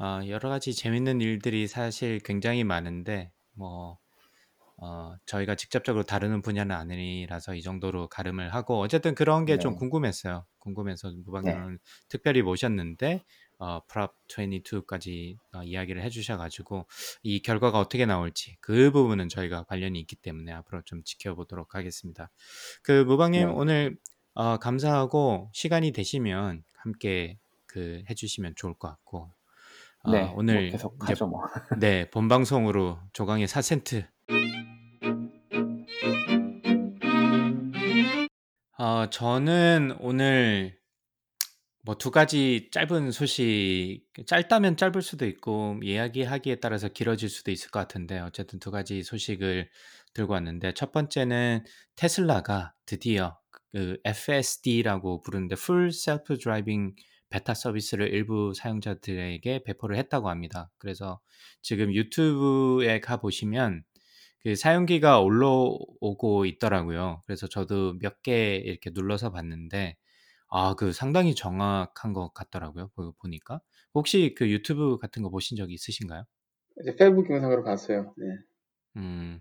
어, 0.00 0.20
여러 0.28 0.48
가지 0.48 0.74
재밌는 0.74 1.20
일들이 1.20 1.68
사실 1.68 2.18
굉장히 2.20 2.64
많은데 2.64 3.30
뭐 3.54 3.98
어, 4.76 5.14
저희가 5.26 5.54
직접적으로 5.54 6.04
다루는 6.04 6.42
분야는 6.42 6.74
아니라서 6.74 7.54
이 7.54 7.62
정도로 7.62 8.08
가름을 8.08 8.52
하고 8.54 8.80
어쨌든 8.80 9.14
그런 9.14 9.44
게 9.44 9.58
좀 9.58 9.72
네. 9.74 9.78
궁금했어요. 9.78 10.44
궁금해서 10.58 11.12
무방님을 11.24 11.78
특별히 12.08 12.42
모셨는데 12.42 13.24
어, 13.58 13.80
프랍 13.86 14.14
22까지 14.28 15.36
어, 15.54 15.62
이야기를 15.62 16.02
해 16.02 16.10
주셔 16.10 16.36
가지고 16.36 16.86
이 17.22 17.40
결과가 17.40 17.78
어떻게 17.78 18.04
나올지 18.04 18.56
그 18.60 18.90
부분은 18.90 19.28
저희가 19.28 19.62
관련이 19.64 19.98
있기 20.00 20.16
때문에 20.16 20.52
앞으로 20.52 20.82
좀 20.82 21.02
지켜보도록 21.04 21.74
하겠습니다. 21.76 22.30
그 22.82 23.04
무방님 23.04 23.46
네. 23.46 23.52
오늘 23.54 23.96
어, 24.34 24.56
감사하고 24.58 25.50
시간이 25.52 25.92
되시면 25.92 26.64
함께 26.74 27.38
그 27.66 28.02
해 28.08 28.14
주시면 28.14 28.54
좋을 28.56 28.74
것 28.74 28.88
같고 28.88 29.32
어, 30.02 30.10
네, 30.10 30.32
오늘 30.36 30.62
뭐 30.62 30.70
계속 30.72 30.96
이제 31.02 31.12
하죠 31.12 31.26
뭐. 31.28 31.42
네, 31.78 32.10
본 32.10 32.28
방송으로 32.28 32.98
조강의 33.12 33.46
4센트. 33.46 34.06
어, 38.76 39.08
저는 39.08 39.96
오늘 40.00 40.76
뭐두 41.82 42.10
가지 42.10 42.70
짧은 42.72 43.12
소식, 43.12 44.02
짧다면 44.26 44.76
짧을 44.76 45.00
수도 45.00 45.26
있고 45.26 45.78
이야기하기에 45.82 46.56
따라서 46.56 46.88
길어질 46.88 47.28
수도 47.28 47.52
있을 47.52 47.70
것 47.70 47.78
같은데 47.78 48.18
어쨌든 48.18 48.58
두 48.58 48.72
가지 48.72 49.04
소식을 49.04 49.70
들고 50.14 50.32
왔는데 50.32 50.74
첫 50.74 50.90
번째는 50.90 51.64
테슬라가 51.94 52.74
드디어 52.84 53.38
그 53.70 53.98
FSD라고 54.04 55.22
부르는데 55.22 55.54
Full 55.56 55.88
Self 55.90 56.36
Driving 56.38 56.96
베타 57.30 57.54
서비스를 57.54 58.12
일부 58.12 58.54
사용자들에게 58.54 59.62
배포를 59.64 59.96
했다고 59.98 60.28
합니다. 60.28 60.70
그래서 60.78 61.20
지금 61.62 61.94
유튜브에 61.94 62.98
가 62.98 63.18
보시면 63.18 63.84
그 64.44 64.56
사용기가 64.56 65.20
올라오고 65.20 66.46
있더라고요. 66.46 67.22
그래서 67.26 67.48
저도 67.48 67.98
몇 68.00 68.22
개 68.22 68.56
이렇게 68.56 68.90
눌러서 68.92 69.32
봤는데 69.32 69.96
아, 70.50 70.74
그 70.76 70.92
상당히 70.92 71.34
정확한 71.34 72.12
것 72.14 72.32
같더라고요. 72.34 72.90
보니까. 73.20 73.60
혹시 73.94 74.34
그 74.36 74.50
유튜브 74.50 74.98
같은 74.98 75.22
거 75.22 75.30
보신 75.30 75.56
적이 75.56 75.74
있으신가요? 75.74 76.24
이제 76.80 76.94
페이북 76.94 77.28
영상으로 77.30 77.64
봤어요. 77.64 78.14
네. 78.16 78.26
음. 78.96 79.40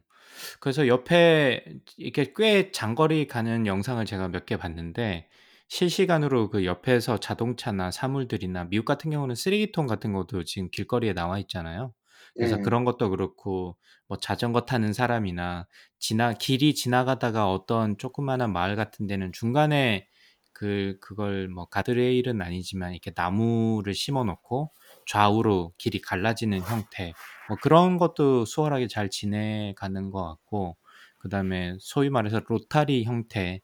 그래서 0.60 0.88
옆에 0.88 1.64
이렇게 1.98 2.34
꽤 2.36 2.72
장거리 2.72 3.28
가는 3.28 3.68
영상을 3.68 4.04
제가 4.06 4.30
몇 4.30 4.46
개 4.46 4.58
봤는데 4.58 5.30
실시간으로 5.70 6.50
그 6.50 6.66
옆에서 6.66 7.20
자동차나 7.20 7.92
사물들이나 7.92 8.66
미국 8.66 8.86
같은 8.86 9.12
경우는 9.12 9.36
쓰레기통 9.36 9.88
같은 9.88 10.14
것도 10.14 10.44
지금 10.46 10.70
길거리에 10.72 11.14
나와 11.14 11.40
있잖아요. 11.40 11.94
그래서 12.36 12.58
예. 12.58 12.62
그런 12.62 12.84
것도 12.84 13.10
그렇고 13.10 13.78
뭐 14.08 14.18
자전거 14.18 14.62
타는 14.62 14.94
사람이나 14.94 15.68
지나 16.00 16.34
길이 16.34 16.74
지나가다가 16.74 17.52
어떤 17.52 17.98
조그마한 17.98 18.52
마을 18.52 18.76
같은 18.76 19.08
데는 19.08 19.32
중간에 19.32 20.08
그 20.52 20.98
그걸 21.02 21.48
뭐 21.48 21.66
가드레일은 21.66 22.42
아니지만 22.42 22.92
이렇게 22.92 23.12
나무를 23.16 23.94
심어 23.94 24.24
놓고 24.24 24.72
좌우로 25.08 25.74
길이 25.78 26.00
갈라지는 26.00 26.62
형태 26.62 27.14
뭐 27.50 27.58
그런 27.62 27.98
것도 27.98 28.46
수월하게 28.46 28.88
잘 28.88 29.10
지내가는 29.10 30.12
것 30.12 30.24
같고 30.24 30.78
그다음에 31.20 31.76
소위 31.80 32.10
말해서 32.10 32.42
로타리 32.48 33.04
형태 33.04 33.62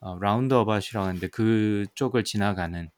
어, 0.00 0.18
라운드어바웃이라고 0.18 1.06
하는데 1.06 1.28
그쪽을 1.28 2.24
지나가는 2.24 2.90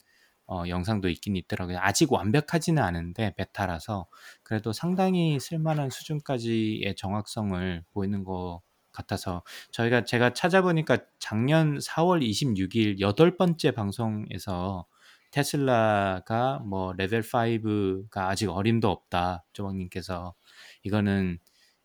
어, 0.47 0.65
영상도 0.69 1.09
있긴 1.09 1.37
있더라고요. 1.37 1.79
아직 1.81 2.13
완벽하지는 2.13 2.83
않은데 2.83 3.35
베타라서 3.37 4.07
그래도 4.43 4.73
상당히 4.73 5.39
쓸만한 5.41 5.91
수준까지의 5.91 6.95
정확성을 6.97 7.85
보이는 7.93 8.25
것 8.25 8.61
같아서 8.93 9.43
저희가 9.71 10.05
제가 10.05 10.35
찾아보니까 10.35 10.99
작년 11.19 11.79
4월 11.79 12.23
26일 12.23 13.01
여덟 13.01 13.37
번째 13.37 13.71
방송에서 13.71 14.87
테슬라가 15.31 16.59
뭐 16.59 16.93
레벨 16.93 17.23
5가 17.23 18.29
아직 18.29 18.51
어림도 18.51 18.91
없다 18.91 19.45
조박님께서 19.55 20.35
이거는 20.83 21.39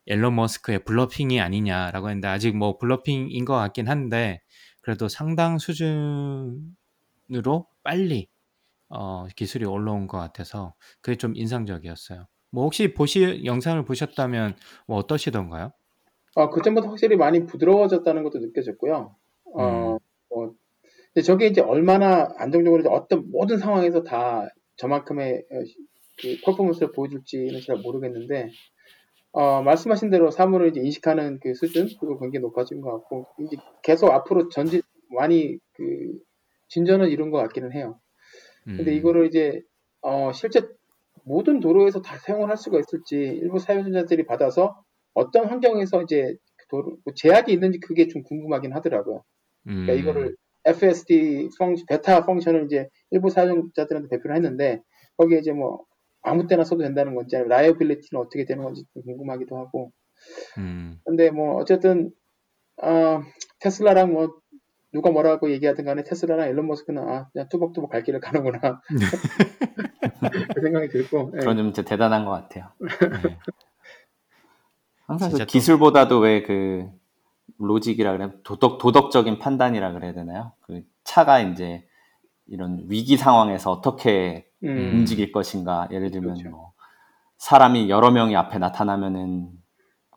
엘론 0.06 0.36
머스크의 0.36 0.84
bluffing이 0.84 1.40
아니냐라고 1.40 2.10
했는데 2.10 2.28
아직 2.28 2.56
뭐 2.56 2.78
bluffing인 2.78 3.46
것 3.46 3.56
같긴 3.56 3.88
한데 3.88 4.42
그래도 4.82 5.08
상당 5.08 5.58
수준으로 5.58 6.68
빨리 7.84 8.28
어, 8.90 9.28
기술이 9.36 9.66
올라온 9.66 10.08
것 10.08 10.18
같아서 10.18 10.74
그게 11.02 11.18
좀 11.18 11.36
인상적이었어요. 11.36 12.28
뭐 12.52 12.64
혹시 12.64 12.94
보시 12.94 13.44
영상을 13.46 13.84
보셨다면 13.84 14.56
뭐 14.88 14.98
어떠시던가요? 14.98 15.72
어, 16.36 16.50
그전보다 16.50 16.90
확실히 16.90 17.16
많이 17.16 17.46
부드러워졌다는 17.46 18.24
것도 18.24 18.40
느껴졌고요. 18.40 19.16
어, 19.56 19.94
음. 19.94 19.98
뭐, 20.30 20.54
근데 21.14 21.24
저게 21.24 21.48
이제 21.48 21.62
얼마나 21.62 22.30
안정적으로 22.38 22.90
어떤 22.92 23.30
모든 23.32 23.58
상황에서 23.58 24.04
다 24.04 24.48
저만큼의 24.76 25.46
어, 25.52 25.56
그 26.22 26.38
퍼포먼스를 26.46 26.92
보여줄지는 26.92 27.60
잘 27.66 27.78
모르겠는데, 27.78 28.50
어, 29.32 29.62
말씀하신 29.64 30.10
대로 30.10 30.32
사물을 30.32 30.70
이제 30.70 30.82
인식하는 30.82 31.40
그 31.42 31.54
수준, 31.54 31.88
그거 32.00 32.20
굉장히 32.20 32.42
높아진 32.42 32.82
것 32.82 32.92
같고, 32.92 33.28
이제 33.40 33.58
계속 33.84 34.12
앞으로 34.12 34.50
전진, 34.50 34.82
많이 35.10 35.58
그 35.74 35.84
진전을 36.70 37.10
이룬 37.10 37.32
것 37.32 37.38
같기는 37.40 37.72
해요. 37.74 38.00
근데 38.76 38.92
음. 38.92 38.98
이거를 38.98 39.28
이제, 39.28 39.62
어, 40.02 40.32
실제 40.34 40.62
모든 41.24 41.60
도로에서 41.60 42.02
다 42.02 42.18
사용을 42.18 42.50
할 42.50 42.58
수가 42.58 42.80
있을지, 42.80 43.16
일부 43.16 43.60
사용자들이 43.60 44.26
받아서 44.26 44.82
어떤 45.14 45.46
환경에서 45.46 46.04
이제 46.04 46.36
그 46.58 46.68
도로, 46.70 46.98
뭐 47.04 47.14
제약이 47.16 47.52
있는지 47.52 47.80
그게 47.80 48.08
좀 48.08 48.24
궁금하긴 48.24 48.74
하더라고요. 48.74 49.24
그러니까 49.64 49.94
음. 49.94 50.00
이거를 50.00 50.36
FSD 50.66 51.50
펑 51.58 51.76
베타 51.88 52.26
펑션을 52.26 52.66
이제 52.66 52.90
일부 53.12 53.30
사용자들한테 53.30 54.10
배포를 54.10 54.36
했는데 54.36 54.82
거기에 55.18 55.40
이제 55.40 55.54
뭐 55.54 55.86
아무 56.22 56.48
때나 56.48 56.64
써도 56.64 56.84
된다는 56.84 57.16
건지 57.16 57.36
아니면 57.36 57.50
liability는 57.50 58.22
어떻게 58.22 58.46
되는 58.46 58.64
건지 58.64 58.84
좀 58.94 59.04
궁금하기도 59.04 59.58
하고 59.58 59.92
음. 60.58 61.00
근데 61.06 61.30
뭐 61.32 61.56
어쨌든 61.56 62.12
아, 62.82 63.24
테슬라랑 63.60 64.14
뭐 64.14 64.40
누가 64.94 65.12
뭐라고 65.12 65.52
얘기하든 65.52 65.86
간에 65.86 66.04
테슬라랑 66.04 66.48
앨런 66.48 66.68
머스크는 66.68 67.04
아 67.08 67.30
그냥 67.34 67.48
뚜벅뚜벅 67.50 67.90
갈 67.90 68.04
길을 68.04 68.20
가는구나 68.20 68.82
그 70.56 70.62
생각이 70.62 70.88
들고 70.90 71.32
예. 71.36 71.40
그런 71.40 71.58
점 71.58 71.74
진짜 71.74 71.84
대단한 71.88 72.26
것 72.26 72.32
같아요. 72.32 72.70
네. 72.80 73.38
항상 75.06 75.32
그 75.32 75.38
또- 75.40 75.46
기술보다도 75.46 76.20
왜 76.20 76.44
그 76.44 76.90
로직이라 77.60 78.12
그래 78.12 78.30
도덕 78.44 78.78
도덕적인 78.78 79.40
판단이라 79.40 79.94
그래야 79.94 80.14
되나요? 80.14 80.52
그 80.62 80.84
차가 81.04 81.40
이제 81.40 81.88
이런 82.46 82.84
위기 82.88 83.18
상황에서 83.18 83.72
어떻게 83.72 84.48
음. 84.64 84.92
움직일 85.00 85.32
것인가. 85.32 85.88
예를 85.92 86.12
들면 86.12 86.36
그렇죠. 86.36 86.50
뭐 86.50 86.74
사람이 87.38 87.90
여러 87.90 88.12
명이 88.12 88.36
앞에 88.36 88.58
나타나면은 88.60 89.50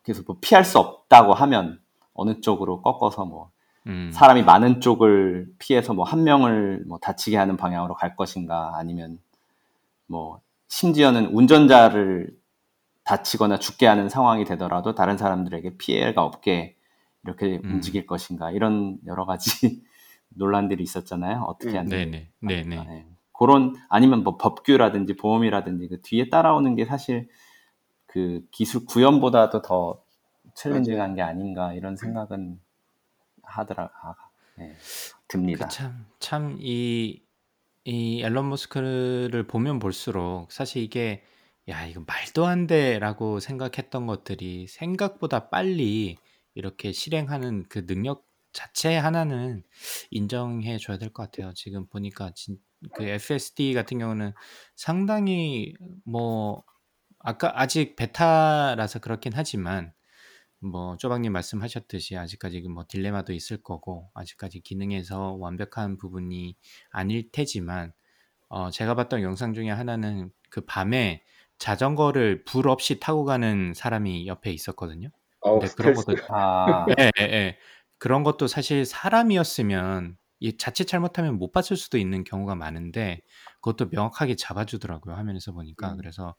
그래서 0.03 0.23
뭐 0.27 0.37
피할 0.41 0.63
수 0.65 0.77
없다고 0.79 1.33
하면 1.33 1.79
어느 2.13 2.41
쪽으로 2.41 2.81
꺾어서 2.81 3.25
뭐 3.25 3.51
음. 3.87 4.11
사람이 4.13 4.43
많은 4.43 4.81
쪽을 4.81 5.47
피해서 5.59 5.93
뭐 5.93 6.05
한 6.05 6.23
명을 6.23 6.83
뭐 6.87 6.99
다치게 6.99 7.37
하는 7.37 7.57
방향으로 7.57 7.95
갈 7.95 8.15
것인가 8.15 8.73
아니면 8.77 9.19
뭐 10.07 10.41
심지어는 10.67 11.27
운전자를 11.27 12.29
다치거나 13.03 13.57
죽게 13.59 13.87
하는 13.87 14.09
상황이 14.09 14.45
되더라도 14.45 14.93
다른 14.95 15.17
사람들에게 15.17 15.77
피해가 15.77 16.23
없게 16.23 16.75
이렇게 17.23 17.59
음. 17.63 17.73
움직일 17.73 18.05
것인가 18.05 18.51
이런 18.51 18.97
여러 19.07 19.25
가지 19.25 19.83
논란들이 20.29 20.83
있었잖아요. 20.83 21.41
어떻게 21.41 21.73
음, 21.73 21.77
하는 21.77 21.89
네네. 21.89 22.29
네네. 22.39 22.83
네. 22.85 23.05
그런 23.33 23.75
아니면 23.89 24.23
뭐 24.23 24.37
법규라든지 24.37 25.15
보험이라든지 25.15 25.87
그 25.87 26.01
뒤에 26.01 26.29
따라오는 26.29 26.75
게 26.75 26.85
사실 26.85 27.27
그 28.05 28.45
기술 28.51 28.85
구현보다도 28.85 29.61
더 29.63 30.01
챌린징한 30.53 31.15
게 31.15 31.21
아닌가 31.21 31.73
이런 31.73 31.95
생각은 31.95 32.59
하더라 33.51 33.89
아, 34.03 34.15
네, 34.57 34.75
듭니다. 35.27 35.67
그참참이 35.67 37.21
이 37.83 38.21
앨런 38.23 38.49
머스크를 38.49 39.47
보면 39.47 39.79
볼수록 39.79 40.51
사실 40.51 40.83
이게 40.83 41.23
야 41.69 41.85
이거 41.85 42.03
말도 42.05 42.45
안 42.45 42.67
돼라고 42.67 43.39
생각했던 43.39 44.05
것들이 44.07 44.67
생각보다 44.67 45.49
빨리 45.49 46.17
이렇게 46.53 46.91
실행하는 46.91 47.65
그 47.69 47.85
능력 47.85 48.25
자체 48.53 48.95
하나는 48.97 49.63
인정해 50.11 50.77
줘야 50.77 50.97
될 50.97 51.09
것 51.13 51.23
같아요. 51.31 51.53
지금 51.55 51.87
보니까 51.87 52.31
진, 52.35 52.57
그 52.93 53.03
FSD 53.03 53.73
같은 53.73 53.97
경우는 53.99 54.33
상당히 54.75 55.73
뭐 56.05 56.63
아까 57.19 57.53
아직 57.59 57.95
베타라서 57.95 58.99
그렇긴 58.99 59.33
하지만 59.35 59.93
뭐 60.61 60.97
쪼박님 60.97 61.31
말씀하셨듯이 61.33 62.17
아직까지 62.17 62.61
뭐 62.69 62.85
딜레마도 62.87 63.33
있을 63.33 63.57
거고 63.63 64.11
아직까지 64.13 64.61
기능에서 64.61 65.33
완벽한 65.33 65.97
부분이 65.97 66.55
아닐 66.91 67.31
테지만 67.31 67.93
어 68.49 68.71
제가 68.71 68.95
봤던 68.95 69.23
영상 69.23 69.53
중에 69.53 69.69
하나는 69.71 70.31
그 70.51 70.61
밤에 70.65 71.23
자전거를 71.59 72.45
불 72.45 72.69
없이 72.69 72.99
타고 72.99 73.25
가는 73.25 73.73
사람이 73.75 74.27
옆에 74.27 74.51
있었거든요. 74.51 75.09
어우, 75.41 75.59
근데 75.59 75.73
그런 75.75 75.93
스트레스. 75.93 76.05
것도 76.05 76.15
아, 76.29 76.91
예, 76.99 77.11
예, 77.21 77.23
예. 77.23 77.57
그런 77.99 78.23
것도 78.23 78.47
사실 78.47 78.85
사람이었으면 78.85 80.17
이 80.17 80.20
자칫 80.57 80.85
잘못하면 80.85 81.37
못 81.37 81.51
봤을 81.51 81.77
수도 81.77 81.97
있는 81.97 82.23
경우가 82.23 82.55
많은데 82.55 83.21
그것도 83.61 83.89
명확하게 83.91 84.35
잡아주더라고요 84.35 85.15
화면에서 85.15 85.51
보니까 85.51 85.91
음. 85.93 85.97
그래서 85.97 86.35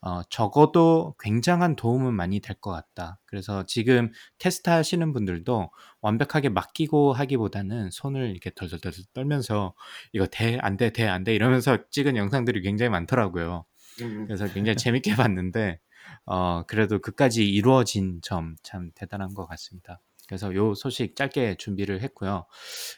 어, 0.00 0.22
적어도 0.30 1.14
굉장한 1.20 1.76
도움은 1.76 2.14
많이 2.14 2.40
될 2.40 2.52
것 2.60 2.70
같다. 2.70 3.18
그래서 3.26 3.64
지금 3.66 4.12
테스트 4.38 4.70
하시는 4.70 5.12
분들도 5.12 5.70
완벽하게 6.00 6.48
맡기고 6.50 7.12
하기보다는 7.14 7.90
손을 7.90 8.30
이렇게 8.30 8.50
덜덜덜 8.54 8.92
떨면서 9.14 9.74
이거 10.12 10.26
돼, 10.26 10.58
안 10.60 10.76
돼, 10.76 10.90
돼, 10.90 11.08
안 11.08 11.24
돼 11.24 11.34
이러면서 11.34 11.78
찍은 11.90 12.16
영상들이 12.16 12.62
굉장히 12.62 12.90
많더라고요. 12.90 13.64
음. 14.02 14.26
그래서 14.26 14.46
굉장히 14.52 14.76
재밌게 14.76 15.12
봤는데 15.28 15.78
어, 16.26 16.64
그래도 16.66 16.98
그까지 17.00 17.48
이루어진 17.48 18.20
점 18.22 18.56
참 18.62 18.90
대단한 18.94 19.34
것 19.34 19.46
같습니다. 19.46 20.00
그래서 20.32 20.54
요 20.54 20.72
소식 20.72 21.14
짧게 21.14 21.56
준비를 21.58 22.00
했고요. 22.00 22.46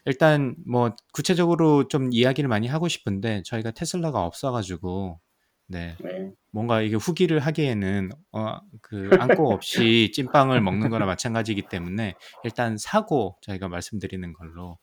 일단 0.04 0.54
뭐 0.64 0.94
구체적으로 1.12 1.88
좀 1.88 2.10
이야기를 2.12 2.46
많이 2.46 2.68
하고 2.68 2.86
싶은데 2.86 3.42
저희가 3.44 3.72
테슬라가 3.72 4.24
없어가지고 4.24 5.18
네 5.66 5.96
네. 5.98 6.30
뭔가 6.52 6.80
이게 6.80 6.94
후기를 6.94 7.40
하기에는 7.40 8.10
어, 8.30 8.60
그 8.80 9.10
안고 9.18 9.50
없이 9.52 10.12
찐빵을 10.14 10.60
먹는 10.60 10.90
거나 10.90 11.06
마찬가지이기 11.06 11.62
때문에 11.62 12.14
일단 12.44 12.78
사고 12.78 13.36
저희가 13.40 13.66
말씀드리는 13.66 14.32
걸로 14.32 14.78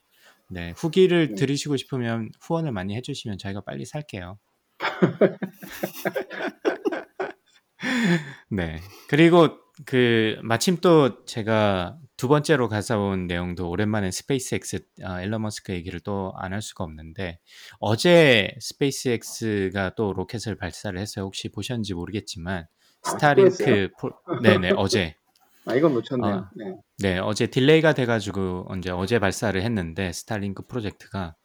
네 0.49 0.73
후기를 0.75 1.29
네. 1.29 1.35
들으시고 1.35 1.77
싶으면 1.77 2.31
후원을 2.41 2.73
많이 2.73 2.97
해주시면 2.97 3.37
저희가 3.37 3.61
빨리 3.61 3.85
살게요. 3.85 4.37
네. 8.49 8.81
그리고 9.07 9.57
그 9.85 10.37
마침 10.43 10.77
또 10.77 11.25
제가 11.25 11.97
두 12.17 12.27
번째로 12.27 12.67
가져온 12.69 13.25
내용도 13.27 13.69
오랜만에 13.69 14.11
스페이스X 14.11 14.79
어, 15.03 15.19
엘론 15.21 15.41
머스크 15.41 15.73
얘기를 15.73 15.99
또 15.99 16.33
안 16.37 16.53
할 16.53 16.61
수가 16.61 16.83
없는데 16.83 17.39
어제 17.79 18.53
스페이스X가 18.59 19.95
또 19.95 20.13
로켓을 20.13 20.55
발사를 20.57 20.99
했어요. 20.99 21.25
혹시 21.25 21.49
보셨는지 21.49 21.93
모르겠지만 21.93 22.65
아, 23.03 23.09
스타링크 23.09 23.89
포... 23.99 24.11
네네 24.43 24.73
어제 24.77 25.15
아, 25.65 25.75
이건 25.75 25.93
놓쳤네요. 25.93 26.33
어, 26.35 26.49
네. 26.55 26.75
네 26.99 27.17
어제 27.19 27.47
delay가 27.47 27.93
돼가지고 27.93 28.67
이제 28.77 28.89
어제 28.91 29.19
발사를 29.19 29.59
했는데 29.61 30.11
스타링크 30.11 30.65
프로젝트가 30.67 31.35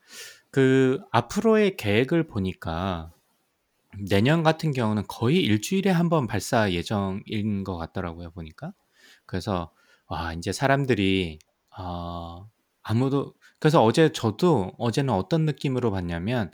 그 0.51 1.01
앞으로의 1.13 1.77
계획을 1.77 2.27
보니까 2.27 3.13
내년 4.09 4.43
같은 4.43 4.73
경우는 4.73 5.05
거의 5.09 5.39
일주일에 5.41 5.91
한번 5.91 6.27
발사 6.27 6.71
예정인 6.73 7.65
것 7.65 7.77
같더라고요 7.77 8.31
보니까 8.31 8.73
그래서 9.27 9.73
와 10.09 10.33
이제 10.33 10.53
사람들이 10.53 11.39
어, 11.79 12.49
아무도 12.83 13.35
그래서 13.59 13.83
어제 13.83 14.11
저도 14.13 14.73
어제는 14.79 15.13
어떤 15.13 15.45
느낌으로 15.45 15.91
봤냐면 15.91 16.51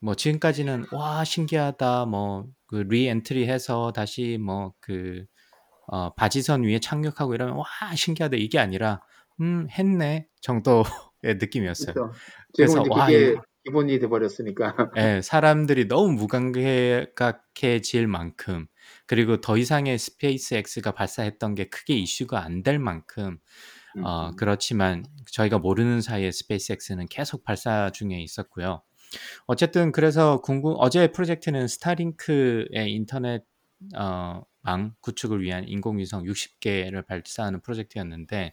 뭐 0.00 0.14
지금까지는 0.14 0.86
와 0.92 1.24
신기하다 1.24 2.06
뭐 2.06 2.58
그 2.68 2.76
re-entry 2.76 3.48
해서 3.48 3.92
다시 3.92 4.38
뭐 4.40 4.74
그 4.80 5.24
어, 5.90 6.12
바지선 6.14 6.64
위에 6.64 6.80
착륙하고 6.80 7.34
이러면 7.34 7.56
와 7.56 7.64
신기하다 7.96 8.36
이게 8.36 8.58
아니라 8.58 9.00
음 9.40 9.66
했네 9.70 10.28
정도의 10.42 10.84
느낌이었어요. 11.22 11.94
그래서 12.54 12.82
지금은 12.82 12.82
이제 12.82 12.90
와 12.90 13.06
그게 13.06 13.28
이거 13.30 13.42
기본이 13.68 13.98
돼버렸으니까. 13.98 14.74
예, 14.98 15.20
사람들이 15.22 15.88
너무 15.88 16.12
무감각해질 16.12 18.06
만큼 18.06 18.66
그리고 19.06 19.40
더 19.40 19.56
이상의 19.56 19.98
스페이스X가 19.98 20.92
발사했던 20.92 21.54
게 21.54 21.64
크게 21.68 21.94
이슈가 21.94 22.42
안 22.44 22.62
될 22.62 22.78
만큼 22.78 23.38
어, 24.04 24.28
음. 24.28 24.36
그렇지만 24.36 25.04
저희가 25.32 25.58
모르는 25.58 26.00
사이에 26.00 26.30
스페이스X는 26.30 27.06
계속 27.08 27.44
발사 27.44 27.90
중에 27.90 28.20
있었고요. 28.20 28.82
어쨌든 29.46 29.92
그래서 29.92 30.40
궁금 30.40 30.74
어제 30.78 31.08
프로젝트는 31.12 31.68
스타링크의 31.68 32.92
인터넷 32.92 33.42
어, 33.96 34.42
망 34.68 34.92
구축을 35.00 35.40
위한 35.40 35.66
인공위성 35.66 36.24
60개를 36.24 37.06
발사하는 37.06 37.62
프로젝트였는데 37.62 38.52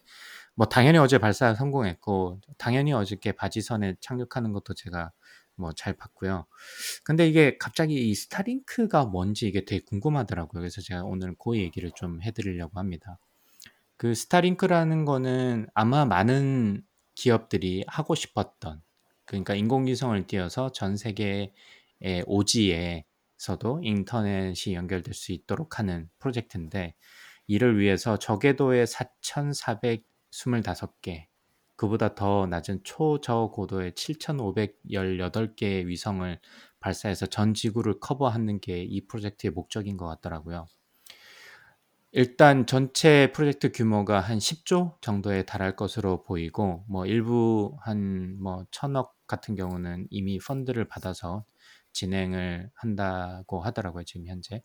뭐 0.53 0.65
당연히 0.65 0.97
어제 0.97 1.17
발사 1.17 1.53
성공했고 1.53 2.39
당연히 2.57 2.93
어저께 2.93 3.33
바지선에 3.33 3.95
착륙하는 3.99 4.53
것도 4.53 4.73
제가 4.75 5.11
뭐 5.55 5.71
잘 5.73 5.93
봤고요. 5.93 6.45
근데 7.03 7.27
이게 7.27 7.57
갑자기 7.57 8.09
이 8.09 8.15
스타링크가 8.15 9.05
뭔지 9.05 9.47
이게 9.47 9.65
되게 9.65 9.83
궁금하더라고요. 9.83 10.61
그래서 10.61 10.81
제가 10.81 11.03
오늘 11.03 11.35
그 11.37 11.57
얘기를 11.57 11.91
좀 11.93 12.21
해드리려고 12.21 12.79
합니다. 12.79 13.19
그 13.97 14.15
스타링크라는 14.15 15.03
거는 15.03 15.67
아마 15.73 16.05
많은 16.05 16.81
기업들이 17.15 17.83
하고 17.87 18.15
싶었던 18.15 18.81
그러니까 19.25 19.55
인공위성을 19.55 20.27
띄워서 20.27 20.71
전 20.71 20.95
세계의 20.95 21.51
오지에 22.25 23.05
서도 23.37 23.81
인터넷이 23.83 24.75
연결될 24.75 25.13
수 25.13 25.31
있도록 25.33 25.79
하는 25.79 26.09
프로젝트인데 26.19 26.95
이를 27.47 27.79
위해서 27.79 28.17
저궤도의 28.17 28.87
4,425개 28.87 31.25
그보다 31.77 32.15
더 32.15 32.47
낮은 32.47 32.81
초저고도의 32.83 33.91
7,518개의 33.93 35.85
위성을 35.87 36.39
발사해서 36.79 37.25
전 37.27 37.53
지구를 37.53 37.99
커버하는 37.99 38.59
게 38.61 38.83
이 38.83 39.05
프로젝트의 39.07 39.51
목적인 39.51 39.97
것 39.97 40.05
같더라고요. 40.07 40.67
일단 42.11 42.65
전체 42.65 43.31
프로젝트 43.33 43.71
규모가 43.71 44.21
한 44.21 44.37
10조 44.37 45.01
정도에 45.01 45.43
달할 45.43 45.75
것으로 45.75 46.23
보이고 46.23 46.85
뭐 46.87 47.05
일부 47.05 47.77
한 47.81 48.37
뭐 48.41 48.65
천억 48.71 49.15
같은 49.27 49.55
경우는 49.55 50.07
이미 50.11 50.37
펀드를 50.39 50.87
받아서 50.87 51.45
진행을 51.95 52.69
한다고 52.75 53.61
하더라고요 53.61 54.03
지금 54.03 54.27
현재. 54.27 54.61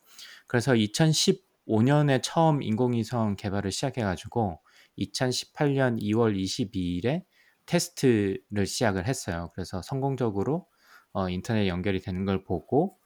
그래서 0.46 0.72
2015년에 0.72 2.20
처음 2.22 2.62
인공위성 2.62 3.36
개발을 3.36 3.72
시작해가지고 3.72 4.60
2018년 4.98 5.98
2월 6.02 6.36
22일에 6.36 7.24
테스트를 7.64 8.66
시작을 8.66 9.06
했어요. 9.06 9.50
그래서 9.54 9.80
성공적으로 9.80 10.66
어, 11.12 11.28
인터넷 11.28 11.68
연결이 11.68 12.00
되는 12.00 12.24
걸 12.24 12.44
보고 12.44 12.98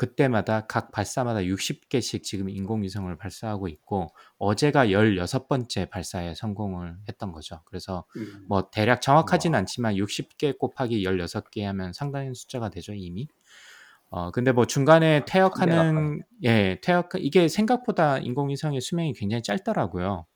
그때마다 0.00 0.66
각 0.66 0.92
발사마다 0.92 1.40
60개씩 1.40 2.22
지금 2.22 2.48
인공위성을 2.48 3.14
발사하고 3.18 3.68
있고 3.68 4.08
어제가 4.38 4.86
16번째 4.86 5.90
발사에 5.90 6.34
성공을 6.34 6.96
했던 7.06 7.32
거죠. 7.32 7.60
그래서 7.66 8.06
음. 8.16 8.46
뭐 8.48 8.70
대략 8.70 9.02
정확하진 9.02 9.52
와. 9.52 9.58
않지만 9.58 9.96
60개 9.96 10.56
곱하기 10.56 11.04
16개 11.04 11.64
하면 11.64 11.92
상당히 11.92 12.34
숫자가 12.34 12.70
되죠, 12.70 12.94
이미. 12.94 13.28
어 14.10 14.30
근데 14.32 14.52
뭐 14.52 14.66
중간에 14.66 15.24
퇴역하는 15.26 16.22
예, 16.44 16.78
퇴역 16.82 17.10
이게 17.18 17.48
생각보다 17.48 18.18
인공위성의 18.18 18.80
수명이 18.80 19.12
굉장히 19.14 19.42
짧더라고요. 19.42 20.26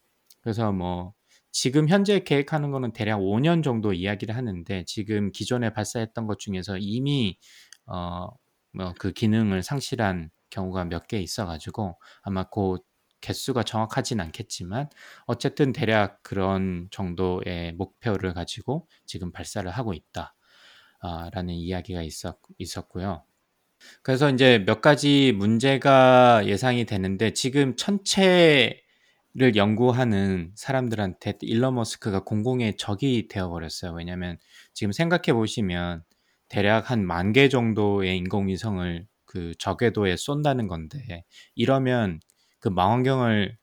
그래서 0.43 0.73
뭐 0.73 1.15
지금 1.53 1.89
현재 1.89 2.21
계획하는 2.21 2.71
거는 2.73 2.93
대략 2.93 3.21
5년 3.21 3.63
정도 3.63 3.93
이야기를 3.93 4.37
하는데 4.37 4.85
지금 4.87 5.33
기존에 5.33 5.71
발사했던 5.73 6.27
것 6.27 6.39
중에서 6.39 6.79
이미 6.79 7.39
어 7.87 8.29
뭐 8.77 8.93
그 8.99 9.13
기능을 9.13 9.63
상실한 9.63 10.31
경우가 10.51 10.85
몇 10.87 11.07
개 11.09 11.19
있어 11.21 11.47
가지고 11.47 11.99
아마 12.23 12.45
그 12.51 12.79
개수가 13.21 13.63
정확하진 13.65 14.21
않겠지만 14.21 14.89
어쨌든 15.27 15.73
대략 15.73 16.23
그런 16.23 16.89
정도의 16.91 17.73
목표를 17.75 18.35
가지고 18.35 18.89
지금 19.07 19.33
발사를 19.33 19.69
하고 19.71 19.95
있다. 19.95 20.35
아 21.01 21.31
라는 21.33 21.55
이야기가 21.55 22.03
있었 22.03 22.39
있었고요. 22.59 23.25
그래서 24.03 24.29
인제 24.29 24.65
몇 24.67 24.81
가지 24.81 25.33
문제가 25.37 26.47
예상이 26.47 26.85
되는데 26.85 27.33
지금 27.33 27.77
천체를 27.77 28.77
연구하는 29.57 30.53
사람들한테 30.55 31.35
일론 31.43 31.77
머스크가 31.77 32.25
공공의 32.25 32.77
적이 32.77 33.29
되어 33.29 33.49
버렸어요. 33.49 33.93
왜냐하면 33.93 34.39
지금 34.73 34.93
생각해 34.93 35.33
보시면 35.33 36.03
대략 36.49 36.91
한 36.91 37.07
10,000 37.07 37.33
개 37.33 37.49
정도의 37.49 38.17
인공위성을 38.19 39.07
그 39.25 39.53
저궤도에 39.59 40.17
쏜다는 40.17 40.69
건데 40.69 41.25
이러면 41.55 42.21
그 42.61 42.69
망원경을 42.69 43.57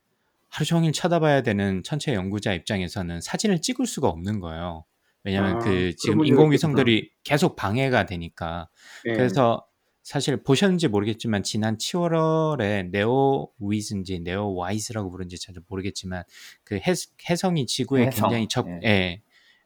하루 0.49 0.65
종일 0.65 0.91
쳐다봐야 0.91 1.43
되는 1.43 1.81
천체 1.83 2.13
연구자 2.13 2.53
입장에서는 2.53 3.21
사진을 3.21 3.61
찍을 3.61 3.85
수가 3.85 4.09
없는 4.09 4.41
거예요. 4.41 4.83
왜냐하면 5.23 5.55
아, 5.55 5.59
그 5.59 5.69
그런 5.69 5.93
지금 5.97 6.25
인공위성들이 6.25 7.11
계속 7.23 7.55
방해가 7.55 8.05
되니까. 8.05 8.67
예. 9.05 9.13
그래서 9.13 9.65
사실 10.03 10.41
보셨는지 10.43 10.87
모르겠지만 10.87 11.43
지난 11.43 11.77
7월에 11.77 12.89
네오 12.89 13.51
위즈인지 13.59 14.19
네오 14.21 14.55
와이즈라고 14.55 15.11
부르는지 15.11 15.39
잘 15.39 15.55
모르겠지만 15.67 16.23
그 16.63 16.75
해, 16.75 16.93
해성이 17.29 17.65
지구에 17.67 18.07
해성, 18.07 18.29
굉장히 18.29 18.47
접, 18.47 18.67
예. 18.67 18.79
예, 18.83 19.21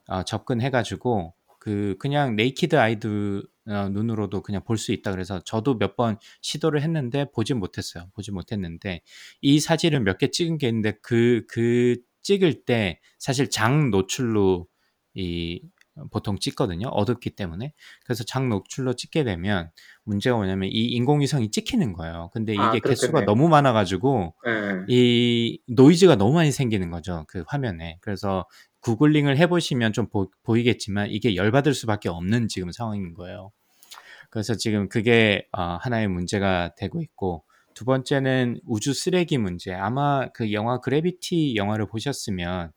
어, 0.08 0.24
접근해가지고 0.24 1.34
그 1.60 1.95
그냥 2.00 2.36
naked 2.36 2.75
eye 2.77 3.43
어, 3.67 3.89
눈으로도 3.89 4.41
그냥 4.43 4.63
볼 4.63 4.78
수 4.78 4.91
있다 4.91 5.12
그래서 5.12 5.41
저도 5.43 5.78
몇 5.78 5.95
번 5.95 6.17
시도를 6.41 6.82
했는데 6.84 7.26
보지 7.34 7.54
못했어요. 7.56 8.10
보지 8.13 8.32
못했는데 8.32 9.02
이 9.41 9.60
사진을 9.60 10.02
몇 10.02 10.17
개 10.19 10.30
찍은 10.30 10.58
게 10.60 10.67
있는데 10.67 10.91
그그 11.02 11.98
찍을 12.21 12.65
때 12.65 13.00
사실 13.17 13.50
장 13.50 13.89
노출로 13.89 14.67
이 15.15 15.62
보통 16.12 16.38
찍거든요. 16.38 16.88
어둡기 16.88 17.31
때문에. 17.31 17.73
그래서 18.03 18.23
장 18.23 18.49
노출로 18.49 18.93
찍게 18.93 19.23
되면 19.23 19.69
문제가 20.03 20.36
뭐냐면 20.36 20.69
이 20.71 20.88
인공위성이 20.88 21.51
찍히는 21.51 21.93
거예요. 21.93 22.29
근데 22.34 22.53
이게 22.53 22.62
아, 22.62 22.71
개수가. 22.71 23.25
너무 23.25 23.47
많아가지고 23.49 24.34
예. 24.47 24.86
이 24.88 25.60
노이즈가 25.67 26.15
너무 26.15 26.34
많이 26.34 26.51
생기는 26.51 26.89
거죠. 26.91 27.25
그 27.27 27.43
화면에. 27.47 27.97
그래서 28.01 28.45
구글링을 28.81 29.38
해보시면 29.38 29.93
좀 29.93 30.08
보, 30.10 30.29
보이겠지만 30.43 31.10
이게 31.10 31.36
열받을 31.36 31.73
수밖에 31.73 32.10
없는 32.10 32.47
지금 32.47 32.71
상황인 32.71 33.13
거예요. 33.13 33.51
그래서 34.29 34.55
지금 34.55 34.89
그게 34.89 35.47
어, 35.51 35.77
하나의 35.81 36.08
문제가 36.08 36.73
되고 36.75 37.01
있고 37.01 37.45
두 37.73 37.86
번째는 37.86 38.60
우주 38.65 38.93
쓰레기 38.93 39.38
문제. 39.38 39.73
아마 39.73 40.27
그 40.29 40.51
영화 40.53 40.79
그래비티 40.79 41.55
영화를 41.55 41.88
보셨으면 41.88 42.71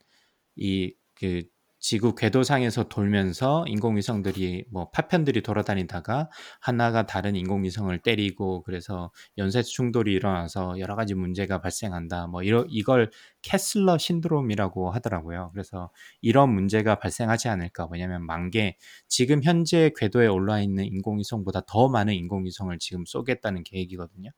이그 0.57 1.43
지구 1.89 2.15
궤도상에서 2.15 2.91
돌면서 2.91 3.65
인공위성들이 3.67 4.67
뭐 4.71 4.91
파편들이 4.91 5.41
돌아다니다가 5.41 6.29
하나가 6.61 7.07
다른 7.07 7.35
인공위성을 7.35 7.99
때리고 8.01 8.63
그래서 8.65 9.11
연쇄 9.39 9.63
충돌이 9.63 10.13
일어나서 10.13 10.79
여러 10.81 10.97
가지 10.97 11.15
문제가 11.15 11.63
발생한다. 11.63 12.27
뭐 12.27 12.43
이러, 12.43 12.67
이걸 12.69 13.11
캐슬러 13.41 13.97
신드롬이라고 13.97 14.91
하더라고요. 14.91 15.49
그래서 15.55 15.91
이런 16.21 16.53
문제가 16.53 16.97
발생하지 16.97 17.49
않을까. 17.49 17.89
왜냐하면 17.91 18.27
만개 18.27 18.77
지금 19.09 19.43
현재 19.43 19.91
궤도에 19.97 20.27
올라 20.27 20.61
있는 20.61 20.85
인공위성보다 20.85 21.63
더 21.67 21.89
많은 21.89 22.13
인공위성을 22.13 22.79
지금 22.81 23.05
쏘겠다는 23.07 23.65
계획이거든요. 23.65 24.29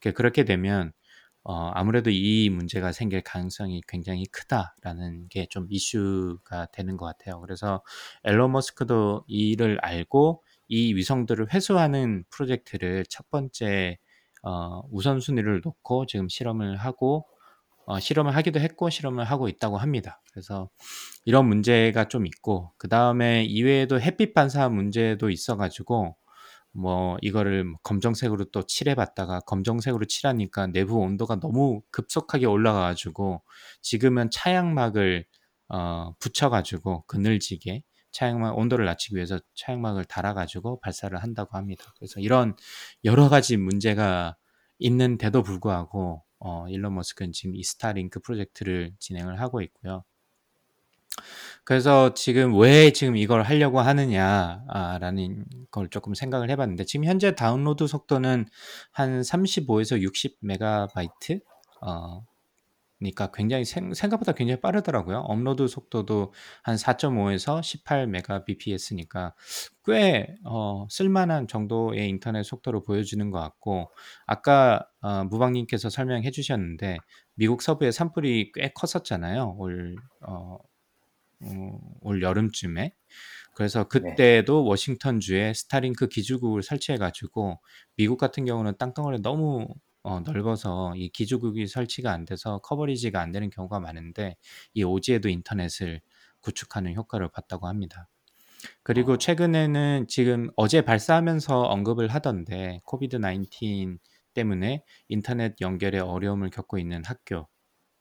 그- 0.00 0.12
그렇게 0.12 0.44
되면 0.44 0.92
어, 1.48 1.70
아무래도 1.74 2.10
이 2.10 2.50
문제가 2.50 2.92
생길 2.92 3.22
가능성이 3.22 3.80
굉장히 3.88 4.26
크다라는 4.26 5.28
게 5.30 5.46
좀 5.50 5.66
이슈가 5.70 6.66
되는 6.72 6.96
것 6.98 7.06
같아요. 7.06 7.40
그래서 7.40 7.82
앨런 8.24 8.52
머스크도 8.52 9.24
이를 9.28 9.78
알고 9.82 10.44
이 10.68 10.94
위성들을 10.94 11.52
회수하는 11.54 12.24
프로젝트를 12.30 13.04
첫 13.08 13.30
번째 13.30 13.96
어, 14.42 14.82
우선순위를 14.92 15.62
놓고 15.64 16.06
지금 16.06 16.28
실험을 16.28 16.76
하고 16.76 17.26
어, 17.86 17.98
실험을 18.00 18.36
하기도 18.36 18.60
했고 18.60 18.90
실험을 18.90 19.24
하고 19.24 19.48
있다고 19.48 19.78
합니다. 19.78 20.20
그래서 20.32 20.68
이런 21.24 21.48
문제가 21.48 22.08
좀 22.08 22.26
있고 22.26 22.72
그 22.78 22.88
다음에 22.88 23.44
이외에도 23.44 24.00
햇빛 24.00 24.34
반사 24.34 24.68
문제도 24.70 25.30
있어가지고 25.30 26.16
뭐 26.72 27.16
이거를 27.22 27.74
검정색으로 27.82 28.46
또 28.46 28.62
칠해봤다가 28.62 29.40
검정색으로 29.40 30.04
칠하니까 30.06 30.68
내부 30.68 30.98
온도가 30.98 31.40
너무 31.40 31.82
급속하게 31.90 32.46
올라가가지고 32.46 33.42
지금은 33.82 34.30
차양막을 34.30 35.26
어, 35.68 36.14
붙여가지고 36.18 37.04
그늘지게 37.06 37.82
차양막 38.10 38.56
온도를 38.56 38.86
낮추기 38.86 39.16
위해서 39.16 39.38
차양막을 39.54 40.04
달아가지고 40.06 40.80
발사를 40.80 41.16
한다고 41.22 41.56
합니다. 41.56 41.92
그래서 41.98 42.20
이런 42.20 42.56
여러 43.04 43.28
가지 43.28 43.56
문제가 43.56 44.36
있는데도 44.78 45.42
불구하고 45.42 46.24
어, 46.38 46.68
일론 46.68 46.94
머스크는 46.94 47.32
지금 47.32 47.54
이 47.56 47.62
스타링크 47.62 48.20
프로젝트를 48.20 48.92
진행을 48.98 49.40
하고 49.40 49.60
있고요. 49.62 50.04
그래서 51.64 52.14
지금 52.14 52.58
왜 52.58 52.92
지금 52.92 53.16
이걸 53.16 53.42
하려고 53.42 53.80
하느냐라는 53.80 55.44
걸 55.70 55.88
조금 55.90 56.14
생각을 56.14 56.50
해봤는데 56.50 56.84
지금 56.84 57.04
현재 57.04 57.34
다운로드 57.34 57.86
속도는 57.86 58.46
한 58.92 59.20
35에서 59.20 60.00
60 60.00 60.38
메가바이트 60.40 61.40
어, 61.82 62.24
그러니까 62.98 63.30
굉장히 63.32 63.64
생, 63.64 63.94
생각보다 63.94 64.32
굉장히 64.32 64.60
빠르더라고요. 64.60 65.18
업로드 65.18 65.68
속도도 65.68 66.32
한 66.62 66.76
4.5에서 66.76 67.62
18 67.62 68.08
메가bps니까 68.08 69.34
꽤 69.84 70.34
어, 70.44 70.86
쓸만한 70.90 71.46
정도의 71.46 72.08
인터넷 72.08 72.42
속도를 72.42 72.82
보여주는 72.82 73.30
것 73.30 73.38
같고 73.38 73.90
아까 74.26 74.84
어, 75.00 75.24
무방님께서 75.24 75.90
설명해 75.90 76.30
주셨는데 76.32 76.98
미국 77.34 77.62
서부의 77.62 77.92
산불이 77.92 78.52
꽤 78.54 78.72
컸었잖아요. 78.74 79.54
올 79.58 79.94
어, 80.26 80.58
어, 81.40 81.78
올 82.00 82.22
여름쯤에. 82.22 82.94
그래서 83.54 83.84
그때도 83.84 84.64
워싱턴 84.64 85.20
주에 85.20 85.52
스타링크 85.52 86.08
기지국을 86.08 86.62
설치해 86.62 86.96
가지고 86.96 87.60
미국 87.96 88.16
같은 88.16 88.44
경우는 88.44 88.76
땅덩어리 88.78 89.20
너무 89.20 89.66
어, 90.02 90.20
넓어서 90.20 90.94
이 90.96 91.08
기지국이 91.10 91.66
설치가 91.66 92.12
안 92.12 92.24
돼서 92.24 92.58
coverage가 92.58 93.20
안 93.20 93.32
되는 93.32 93.50
경우가 93.50 93.80
많은데 93.80 94.36
이 94.74 94.84
오지에도 94.84 95.28
인터넷을 95.28 96.00
구축하는 96.40 96.94
효과를 96.94 97.30
봤다고 97.30 97.66
합니다. 97.66 98.08
그리고 98.82 99.12
어. 99.12 99.18
최근에는 99.18 100.06
지금 100.08 100.50
어제 100.56 100.82
발사하면서 100.82 101.62
언급을 101.62 102.08
하던데 102.08 102.80
COVID 102.84 103.18
19 103.20 103.98
때문에 104.34 104.84
인터넷 105.08 105.54
연결에 105.60 105.98
어려움을 105.98 106.50
겪고 106.50 106.78
있는 106.78 107.02
학교 107.04 107.48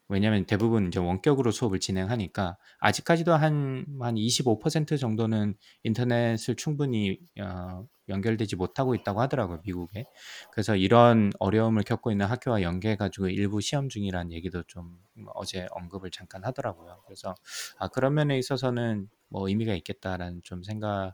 왜냐하면 0.10 0.46
대부분 0.46 0.88
이제 0.88 1.00
원격으로 1.00 1.52
수업을 1.52 1.80
진행하니까 1.80 2.58
아직까지도 2.80 3.34
한 3.34 3.86
한 4.00 4.15
25% 4.15 4.98
정도는 5.00 5.56
인터넷을 5.84 6.56
충분히 6.56 7.20
어, 7.41 7.86
연결되지 8.10 8.56
못하고 8.56 8.96
있다고 8.96 9.22
하더라고요 9.22 9.62
미국에. 9.65 10.06
그래서 10.52 10.76
이런 10.76 11.32
어려움을 11.39 11.84
겪고 11.84 12.12
있는 12.12 12.26
학교와 12.26 12.62
연계해 12.62 12.96
가지고 12.96 13.28
일부 13.30 13.60
시험 13.62 13.89
중이라는 13.89 14.32
얘기도 14.32 14.63
좀 14.63 14.98
어제 15.36 15.67
언급을 15.72 16.12
잠깐 16.12 16.43
하더라고요. 16.46 17.02
그래서 17.06 17.36
아 17.78 17.88
그런 17.89 18.13
면에 18.13 18.38
있어서는 18.38 19.10
뭐 19.30 19.48
의미가 19.48 19.74
있겠다라는 19.76 20.41
좀 20.43 20.63
생각이 20.63 21.13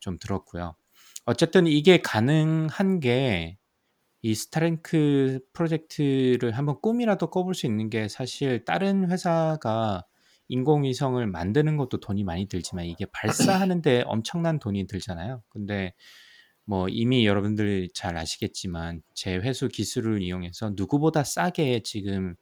좀 0.00 0.18
들었고요. 0.18 0.74
어쨌든 1.26 1.66
이게 1.66 1.98
가능한 2.00 3.00
게 3.00 3.58
이 4.24 4.34
스타링크 4.34 5.38
프로젝트를 5.52 6.52
한번 6.52 6.80
꿈이라도 6.80 7.28
꿔볼 7.28 7.54
수 7.54 7.66
있는 7.66 7.90
게 7.90 8.08
사실 8.08 8.64
다른 8.64 9.10
회사가 9.10 10.06
인공위성을 10.48 11.26
만드는 11.26 11.76
것도 11.76 12.00
돈이 12.00 12.24
많이 12.24 12.46
들지만 12.48 12.86
이게 12.86 13.04
발사하는데 13.12 14.04
엄청난 14.06 14.58
돈이 14.58 14.86
들잖아요. 14.86 15.42
근데 15.50 15.92
뭐 16.64 16.88
이미 16.88 17.26
여러분들 17.26 17.90
잘 17.92 18.16
아시겠지만 18.16 19.02
재회수 19.14 19.68
기술을 19.68 20.22
이용해서 20.22 20.72
누구보다 20.74 21.22
싸게 21.22 21.80
지금 21.84 22.34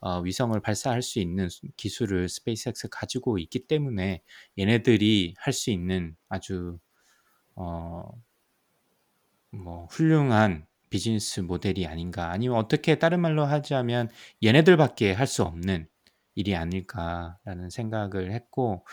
어, 0.00 0.18
위성을 0.22 0.58
발사할 0.60 1.00
수 1.00 1.20
있는 1.20 1.46
기술을 1.76 2.28
스페이스X 2.28 2.88
가지고 2.90 3.38
있기 3.38 3.68
때문에 3.68 4.22
얘네들이 4.58 5.34
할 5.38 5.52
수 5.52 5.70
있는 5.70 6.16
아주 6.28 6.80
어, 7.54 8.02
뭐 9.52 9.86
훌륭한 9.92 10.66
비즈니스 10.90 11.40
모델이 11.40 11.86
아닌가 11.86 12.30
아니면 12.30 12.58
어떻게 12.58 12.98
다른 12.98 13.20
말로 13.20 13.44
하자면 13.44 14.08
얘네들밖에 14.44 15.12
할 15.12 15.26
수 15.26 15.42
없는 15.44 15.88
일이 16.34 16.54
아닐까라는 16.56 17.70
생각을 17.70 18.32
했고 18.32 18.84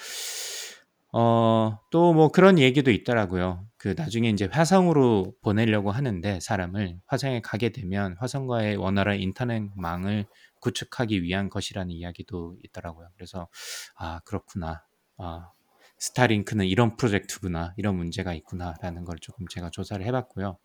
어, 1.13 1.79
또 1.91 2.13
뭐 2.13 2.29
그런 2.31 2.59
얘기도 2.59 2.91
있더라고요. 2.91 3.65
그 3.77 3.93
나중에 3.97 4.29
이제 4.29 4.45
화성으로 4.51 5.33
보내려고 5.41 5.91
하는데 5.91 6.39
사람을 6.39 6.99
화성에 7.07 7.41
가게 7.41 7.69
되면 7.69 8.15
화성과의 8.19 8.75
원활한 8.77 9.19
인터넷망을 9.19 10.25
구축하기 10.61 11.23
위한 11.23 11.49
것이라는 11.49 11.91
이야기도 11.91 12.57
있더라고요. 12.63 13.09
그래서 13.15 13.47
아 13.95 14.19
그렇구나. 14.25 14.83
아 15.17 15.51
스타링크는 15.99 16.65
이런 16.67 16.97
프로젝트구나. 16.97 17.73
이런 17.77 17.95
문제가 17.95 18.33
있구나라는 18.33 19.05
걸 19.05 19.17
조금 19.21 19.47
제가 19.47 19.69
조사를 19.71 20.05
해봤고요. 20.05 20.57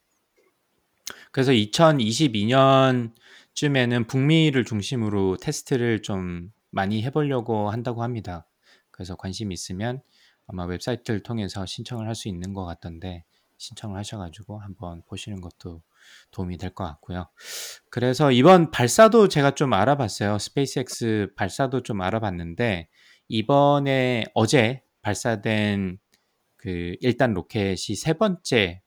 그래서 1.30 1.52
2022년쯤에는 1.52 4.08
북미를 4.08 4.64
중심으로 4.64 5.36
테스트를 5.38 6.02
좀 6.02 6.52
많이 6.70 7.02
해보려고 7.02 7.70
한다고 7.70 8.02
합니다. 8.02 8.46
그래서 8.90 9.16
관심 9.16 9.52
있으면 9.52 10.02
아마 10.46 10.64
웹사이트를 10.64 11.22
통해서 11.22 11.66
신청을 11.66 12.06
할 12.06 12.14
수 12.14 12.28
있는 12.28 12.52
것 12.52 12.64
같던데 12.64 13.24
신청을 13.58 13.98
하셔가지고 13.98 14.58
한번 14.60 15.02
보시는 15.06 15.40
것도 15.40 15.82
도움이 16.32 16.58
될 16.58 16.74
것 16.74 16.84
같고요. 16.84 17.28
그래서 17.90 18.32
이번 18.32 18.70
발사도 18.70 19.28
제가 19.28 19.54
좀 19.54 19.72
알아봤어요. 19.72 20.38
스페이스X 20.38 21.28
발사도 21.36 21.82
좀 21.82 22.00
알아봤는데 22.00 22.88
이번에 23.28 24.24
어제 24.34 24.82
발사된 25.02 25.98
그 26.56 26.96
일단 27.00 27.34
로켓이 27.34 27.96
세 27.96 28.12
번째 28.14 28.81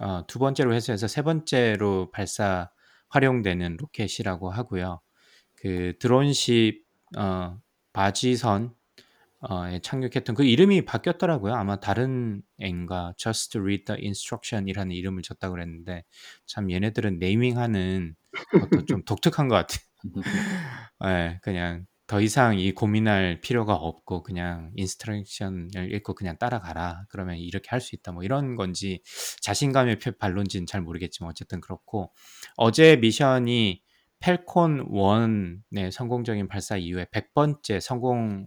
어, 0.00 0.26
두 0.26 0.38
번째로 0.38 0.74
해서해서 0.74 1.06
세 1.06 1.22
번째로 1.22 2.10
발사 2.10 2.70
활용되는 3.08 3.76
로켓이라고 3.78 4.50
하고요. 4.50 5.00
그 5.54 5.94
drone 5.98 6.46
ship 6.46 6.84
어, 7.16 7.58
바지선 7.92 8.74
어, 9.40 9.78
착륙했던 9.78 10.34
그 10.34 10.44
이름이 10.44 10.84
바뀌었더라고요. 10.86 11.54
아마 11.54 11.78
다른 11.78 12.42
앤가 12.58 13.14
Just 13.18 13.58
Read 13.58 13.84
the 13.84 14.00
Instruction이라는 14.02 14.92
이름을 14.92 15.22
줬다 15.22 15.50
그랬는데 15.50 16.04
참 16.46 16.70
얘네들은 16.70 17.18
naming하는 17.18 18.14
것도 18.52 18.86
좀 18.86 19.04
독특한 19.04 19.48
것 19.48 19.54
같아요. 19.54 19.78
네, 21.00 21.38
그냥 21.42 21.86
더 22.06 22.20
이상 22.20 22.58
이 22.58 22.72
고민할 22.72 23.40
필요가 23.40 23.74
없고 23.74 24.22
그냥 24.22 24.70
instruction을 24.76 25.92
읽고 25.94 26.14
그냥 26.14 26.36
따라가라. 26.38 27.06
그러면 27.08 27.36
이렇게 27.38 27.68
할 27.70 27.80
수 27.80 27.94
있다. 27.94 28.12
뭐 28.12 28.22
이런 28.22 28.56
건지 28.56 29.02
자신감의 29.40 29.98
발로인지는 30.18 30.66
잘 30.66 30.82
모르겠지만 30.82 31.30
어쨌든 31.30 31.60
그렇고 31.60 32.12
어제 32.56 32.96
미션이 32.96 33.82
펠콘 34.20 34.88
1의 34.90 35.90
성공적인 35.90 36.48
발사 36.48 36.76
이후에 36.76 37.06
100번째 37.06 37.80
성공 37.80 38.46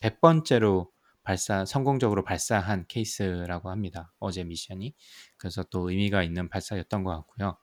100번째로 0.00 0.88
발사 1.22 1.64
성공적으로 1.64 2.24
발사한 2.24 2.86
케이스라고 2.88 3.70
합니다. 3.70 4.12
어제 4.18 4.42
미션이. 4.44 4.94
그래서 5.36 5.62
또 5.64 5.90
의미가 5.90 6.22
있는 6.22 6.48
발사였던 6.48 7.04
것 7.04 7.10
같고요. 7.10 7.56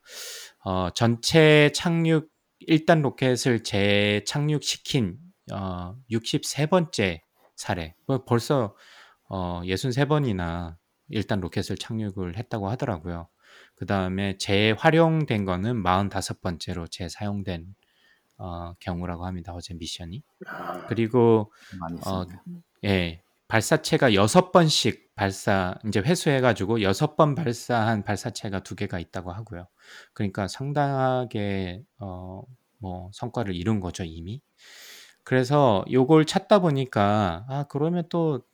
어, 0.63 0.89
전체 0.91 1.71
착륙 1.73 2.29
1단 2.67 3.01
로켓을 3.01 3.63
재착륙시킨 3.63 5.17
어, 5.51 5.95
63번째 6.11 7.21
사례. 7.55 7.95
뭐 8.05 8.23
벌써 8.25 8.75
어, 9.29 9.61
63번이나 9.63 10.75
1단 11.11 11.39
로켓을 11.41 11.77
착륙을 11.77 12.37
했다고 12.37 12.69
하더라고요. 12.69 13.29
그 13.75 13.85
다음에 13.85 14.37
재활용된 14.37 15.45
거는 15.45 15.83
45번째로 15.83 16.89
재사용된 16.89 17.75
어, 18.37 18.73
경우라고 18.79 19.25
합니다. 19.25 19.53
어제 19.53 19.73
미션이. 19.73 20.23
아, 20.47 20.85
그리고 20.87 21.51
어. 22.05 22.25
예, 22.83 23.23
발사체가 23.47 24.13
여섯 24.13 24.51
번씩 24.51 25.06
발사 25.17 25.75
이제 25.85 25.99
회수해 25.99 26.39
가지고 26.39 26.81
여섯 26.81 27.17
번 27.17 27.35
발사한 27.35 28.03
발사체가 28.03 28.61
두 28.61 28.75
개가 28.75 28.99
있다고 28.99 29.33
하고요. 29.33 29.67
그러니까 30.13 30.47
상당하게 30.47 31.83
어, 31.99 32.43
뭐 32.79 33.09
성과를 33.13 33.53
이룬 33.55 33.81
거죠 33.81 34.05
이미. 34.05 34.41
그래서 35.25 35.83
요걸 35.91 36.25
찾다 36.25 36.59
보니까 36.59 37.45
아 37.49 37.65
그러면 37.69 38.07
또 38.09 38.47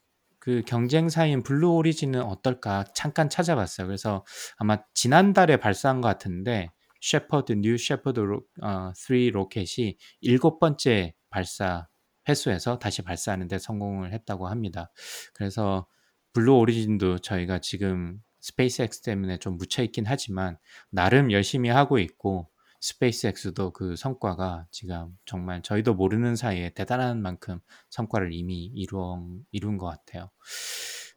그 0.44 0.62
경쟁사인 0.68 1.42
블루 1.42 1.72
오리진은 1.76 2.22
어떨까 2.22 2.84
잠깐 2.94 3.30
찾아봤어요. 3.30 3.88
그래서 3.88 4.26
아마 4.58 4.78
지난달에 4.94 5.56
발사한 5.56 6.02
것 6.02 6.10
같은데 6.10 6.70
셰퍼드 7.00 7.54
뉴 7.54 7.78
셰퍼드 7.78 8.20
로, 8.20 8.42
어, 8.62 8.92
3 8.94 9.30
로켓이 9.32 9.96
일곱 10.20 10.60
번째 10.60 11.14
발사 11.30 11.88
회수해서 12.28 12.78
다시 12.78 13.04
발사하는데 13.04 13.58
성공을 13.58 14.12
했다고 14.12 14.50
합니다. 14.50 14.92
그래서 15.34 15.88
블루 16.34 16.58
오리진도 16.58 17.20
저희가 17.20 17.60
지금 17.60 18.22
스페이스X 18.40 19.02
때문에 19.02 19.38
좀 19.38 19.58
묻혀 19.58 19.84
있긴 19.84 20.06
하지만 20.06 20.58
나름 20.90 21.32
열심히 21.32 21.70
하고 21.70 22.00
있고 22.00 22.50
스페이스X도 22.82 23.72
그 23.72 23.96
성과가 23.96 24.68
지금 24.70 25.18
정말 25.26 25.62
저희도 25.62 25.94
모르는 25.94 26.36
사이에 26.36 26.72
대단한 26.72 27.22
만큼 27.22 27.60
성과를 27.90 28.34
이미 28.34 28.66
이룬, 28.66 29.46
이룬 29.52 29.78
것 29.78 29.86
같아요. 29.86 30.30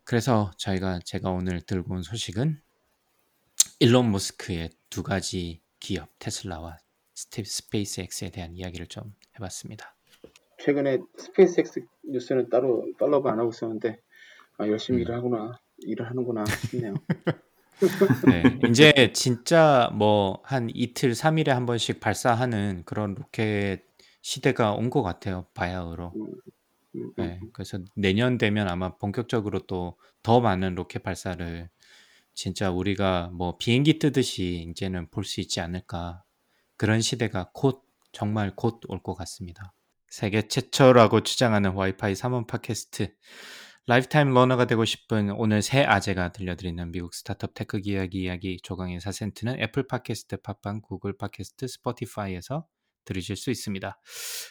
그래서 0.04 0.52
저희가 0.58 1.00
제가 1.04 1.30
오늘 1.30 1.60
들고 1.60 1.94
온 1.94 2.02
소식은 2.02 2.60
일론 3.80 4.12
머스크의 4.12 4.70
두 4.90 5.02
가지 5.02 5.60
기업 5.80 6.08
테슬라와 6.20 6.76
스페이스X에 7.14 8.30
대한 8.30 8.54
이야기를 8.54 8.86
좀 8.86 9.12
해봤습니다. 9.34 9.96
최근에 10.60 10.98
스페이스X 11.18 11.80
뉴스는 12.04 12.48
따로 12.48 12.86
follow 12.98 13.26
안 13.26 13.40
하고 13.40 13.50
있었는데 13.50 13.98
아, 14.58 14.68
열심히 14.68 14.98
음. 14.98 15.02
일을 15.02 15.14
하구나 15.16 15.60
일을 15.78 16.08
하는구나 16.08 16.44
싶네요. 16.46 16.94
네, 18.26 18.42
이제 18.70 19.12
진짜 19.12 19.90
뭐 19.94 20.40
한 20.44 20.70
이틀, 20.74 21.12
3일에 21.14 21.48
한 21.48 21.66
번씩 21.66 22.00
발사하는 22.00 22.82
그런 22.86 23.14
로켓 23.14 23.82
시대가 24.22 24.72
온 24.72 24.90
것 24.90 25.02
같아요. 25.02 25.46
바야흐로. 25.54 26.12
음, 26.16 26.26
음, 26.96 27.12
네, 27.16 27.40
그래서 27.52 27.78
내년 27.96 28.38
되면 28.38 28.68
아마 28.68 28.96
본격적으로 28.96 29.60
또 29.66 29.96
더 30.22 30.40
많은 30.40 30.74
로켓 30.74 31.02
발사를 31.04 31.68
진짜 32.34 32.70
우리가 32.72 33.30
뭐 33.32 33.56
비행기 33.58 33.98
뜨듯이 34.00 34.66
이제는 34.70 35.08
볼 35.10 35.24
수 35.24 35.40
있지 35.40 35.60
않을까. 35.60 36.22
그런 36.76 37.00
시대가 37.00 37.50
곧, 37.54 37.82
정말 38.12 38.54
곧 38.56 38.80
올 38.88 39.02
것 39.02 39.14
같습니다. 39.14 39.72
세계 40.10 40.48
최초라고 40.48 41.22
주장하는 41.22 41.72
와이파이 41.74 42.14
3원 42.14 42.46
팟캐스트. 42.48 43.14
lifetime 43.88 44.34
learner가 44.34 44.64
되고 44.64 44.84
싶은 44.84 45.30
오늘 45.30 45.62
새 45.62 45.84
아재가 45.84 46.32
들려드리는 46.32 46.90
미국 46.90 47.14
스타트업 47.14 47.54
tech 47.54 47.80
이야기 47.84 48.22
이야기 48.22 48.58
조강의 48.60 48.98
4센트는 48.98 49.60
애플 49.60 49.86
팟캐스트, 49.86 50.38
팟빵, 50.38 50.80
구글 50.80 51.16
팟캐스트, 51.16 51.68
스포티파이에서 51.68 52.66
들으실 53.04 53.36
수 53.36 53.52
있습니다. 53.52 53.96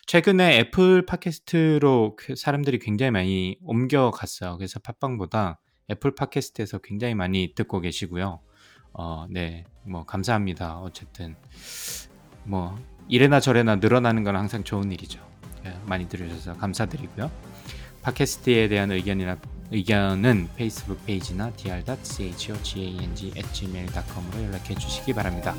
최근에 0.07 0.59
애플 0.59 1.05
팟캐스트로 1.05 2.15
그 2.17 2.37
사람들이 2.37 2.79
굉장히 2.79 3.11
많이 3.11 3.57
옮겨갔어요. 3.61 4.55
그래서 4.55 4.79
팟빵보다 4.79 5.59
애플 5.91 6.15
팟캐스트에서 6.15 6.77
굉장히 6.77 7.13
많이 7.13 7.53
듣고 7.55 7.81
계시고요. 7.81 8.39
어, 8.93 9.25
네, 9.29 9.65
뭐 9.83 10.05
감사합니다. 10.05 10.79
어쨌든 10.79 11.35
뭐 12.45 12.79
이래나 13.09 13.41
저래나 13.41 13.75
늘어나는 13.75 14.23
건 14.23 14.37
항상 14.37 14.63
좋은 14.63 14.93
일이죠. 14.93 15.19
예, 15.65 15.77
많이 15.85 16.07
들으셔서 16.07 16.53
감사드리고요. 16.53 17.54
팟캐스트에 18.05 18.67
대한 18.67 18.91
의견이나 18.91 19.37
의견은 19.71 20.49
페이스북 20.55 21.03
페이지나 21.07 21.49
dr.chogang@gmail.com으로 21.57 24.43
연락해 24.43 24.75
주시기 24.75 25.13
바랍니다. 25.13 25.55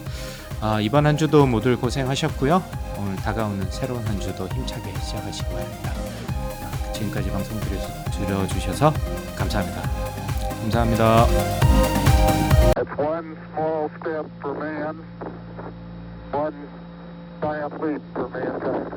아, 0.60 0.80
이번 0.80 1.06
한 1.06 1.16
주도 1.16 1.44
모두 1.44 1.76
고생하셨고요. 1.76 2.62
오늘 2.98 3.16
다가오는 3.16 3.68
새로운 3.72 4.06
한 4.06 4.20
주도 4.20 4.46
힘차게 4.46 4.92
시작하시기 5.00 5.48
바랍니다. 5.48 5.92
아, 6.62 6.92
지금까지 6.92 7.32
방송 7.32 7.58
들어, 7.58 7.80
들어주셔서 8.12 8.92
감사합니다. 9.36 9.82
감사합니다. 10.60 11.26
Man, 14.56 15.04
one 16.32 16.54
giant 17.40 17.74
leap 17.82 18.00
for 18.14 18.28
mankind. 18.28 18.96